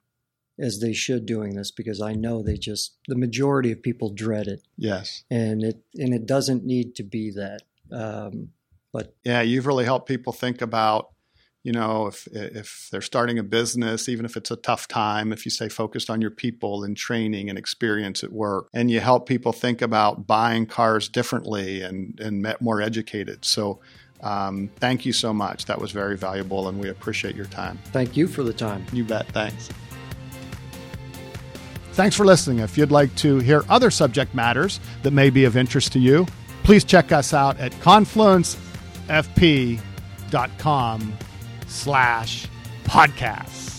as 0.59 0.79
they 0.79 0.93
should 0.93 1.25
doing 1.25 1.55
this 1.55 1.71
because 1.71 2.01
I 2.01 2.13
know 2.13 2.43
they 2.43 2.57
just 2.57 2.97
the 3.07 3.15
majority 3.15 3.71
of 3.71 3.81
people 3.81 4.13
dread 4.13 4.47
it, 4.47 4.61
Yes. 4.77 5.23
and 5.31 5.63
it 5.63 5.81
and 5.95 6.13
it 6.13 6.25
doesn't 6.27 6.65
need 6.65 6.93
to 6.95 7.03
be 7.03 7.31
that. 7.31 7.61
Um, 7.91 8.49
but 8.91 9.15
yeah, 9.23 9.41
you've 9.41 9.65
really 9.65 9.85
helped 9.85 10.07
people 10.07 10.33
think 10.33 10.61
about, 10.61 11.09
you 11.63 11.71
know, 11.71 12.07
if 12.07 12.27
if 12.31 12.89
they're 12.91 13.01
starting 13.01 13.37
a 13.39 13.43
business, 13.43 14.09
even 14.09 14.25
if 14.25 14.35
it's 14.35 14.51
a 14.51 14.55
tough 14.55 14.87
time, 14.87 15.31
if 15.31 15.45
you 15.45 15.51
stay 15.51 15.69
focused 15.69 16.09
on 16.09 16.21
your 16.21 16.31
people 16.31 16.83
and 16.83 16.97
training 16.97 17.49
and 17.49 17.57
experience 17.57 18.23
at 18.23 18.31
work, 18.31 18.67
and 18.73 18.89
you 18.89 18.99
help 18.99 19.27
people 19.27 19.51
think 19.53 19.81
about 19.81 20.25
buying 20.27 20.65
cars 20.65 21.07
differently 21.07 21.81
and 21.81 22.19
and 22.19 22.41
met- 22.41 22.61
more 22.61 22.81
educated. 22.81 23.45
So. 23.45 23.79
Um, 24.23 24.69
thank 24.75 25.03
you 25.03 25.13
so 25.13 25.33
much. 25.33 25.65
That 25.65 25.81
was 25.81 25.91
very 25.91 26.15
valuable, 26.15 26.67
and 26.67 26.79
we 26.79 26.89
appreciate 26.89 27.35
your 27.35 27.47
time. 27.47 27.79
thank 27.85 28.15
you 28.15 28.27
for 28.27 28.43
the 28.43 28.53
time. 28.53 28.85
You 28.93 29.03
bet. 29.03 29.25
Thanks. 29.29 29.67
Thanks 31.93 32.15
for 32.15 32.23
listening. 32.23 32.59
If 32.59 32.77
you'd 32.77 32.91
like 32.91 33.13
to 33.15 33.39
hear 33.39 33.63
other 33.67 33.89
subject 33.89 34.35
matters 34.35 34.79
that 35.01 35.11
may 35.11 35.31
be 35.31 35.45
of 35.45 35.57
interest 35.57 35.91
to 35.93 35.99
you, 35.99 36.27
please 36.63 36.83
check 36.83 37.11
us 37.11 37.33
out 37.33 37.59
at 37.59 37.71
confluencefp.com 39.11 41.17
slash 41.67 42.47
podcasts. 42.83 43.70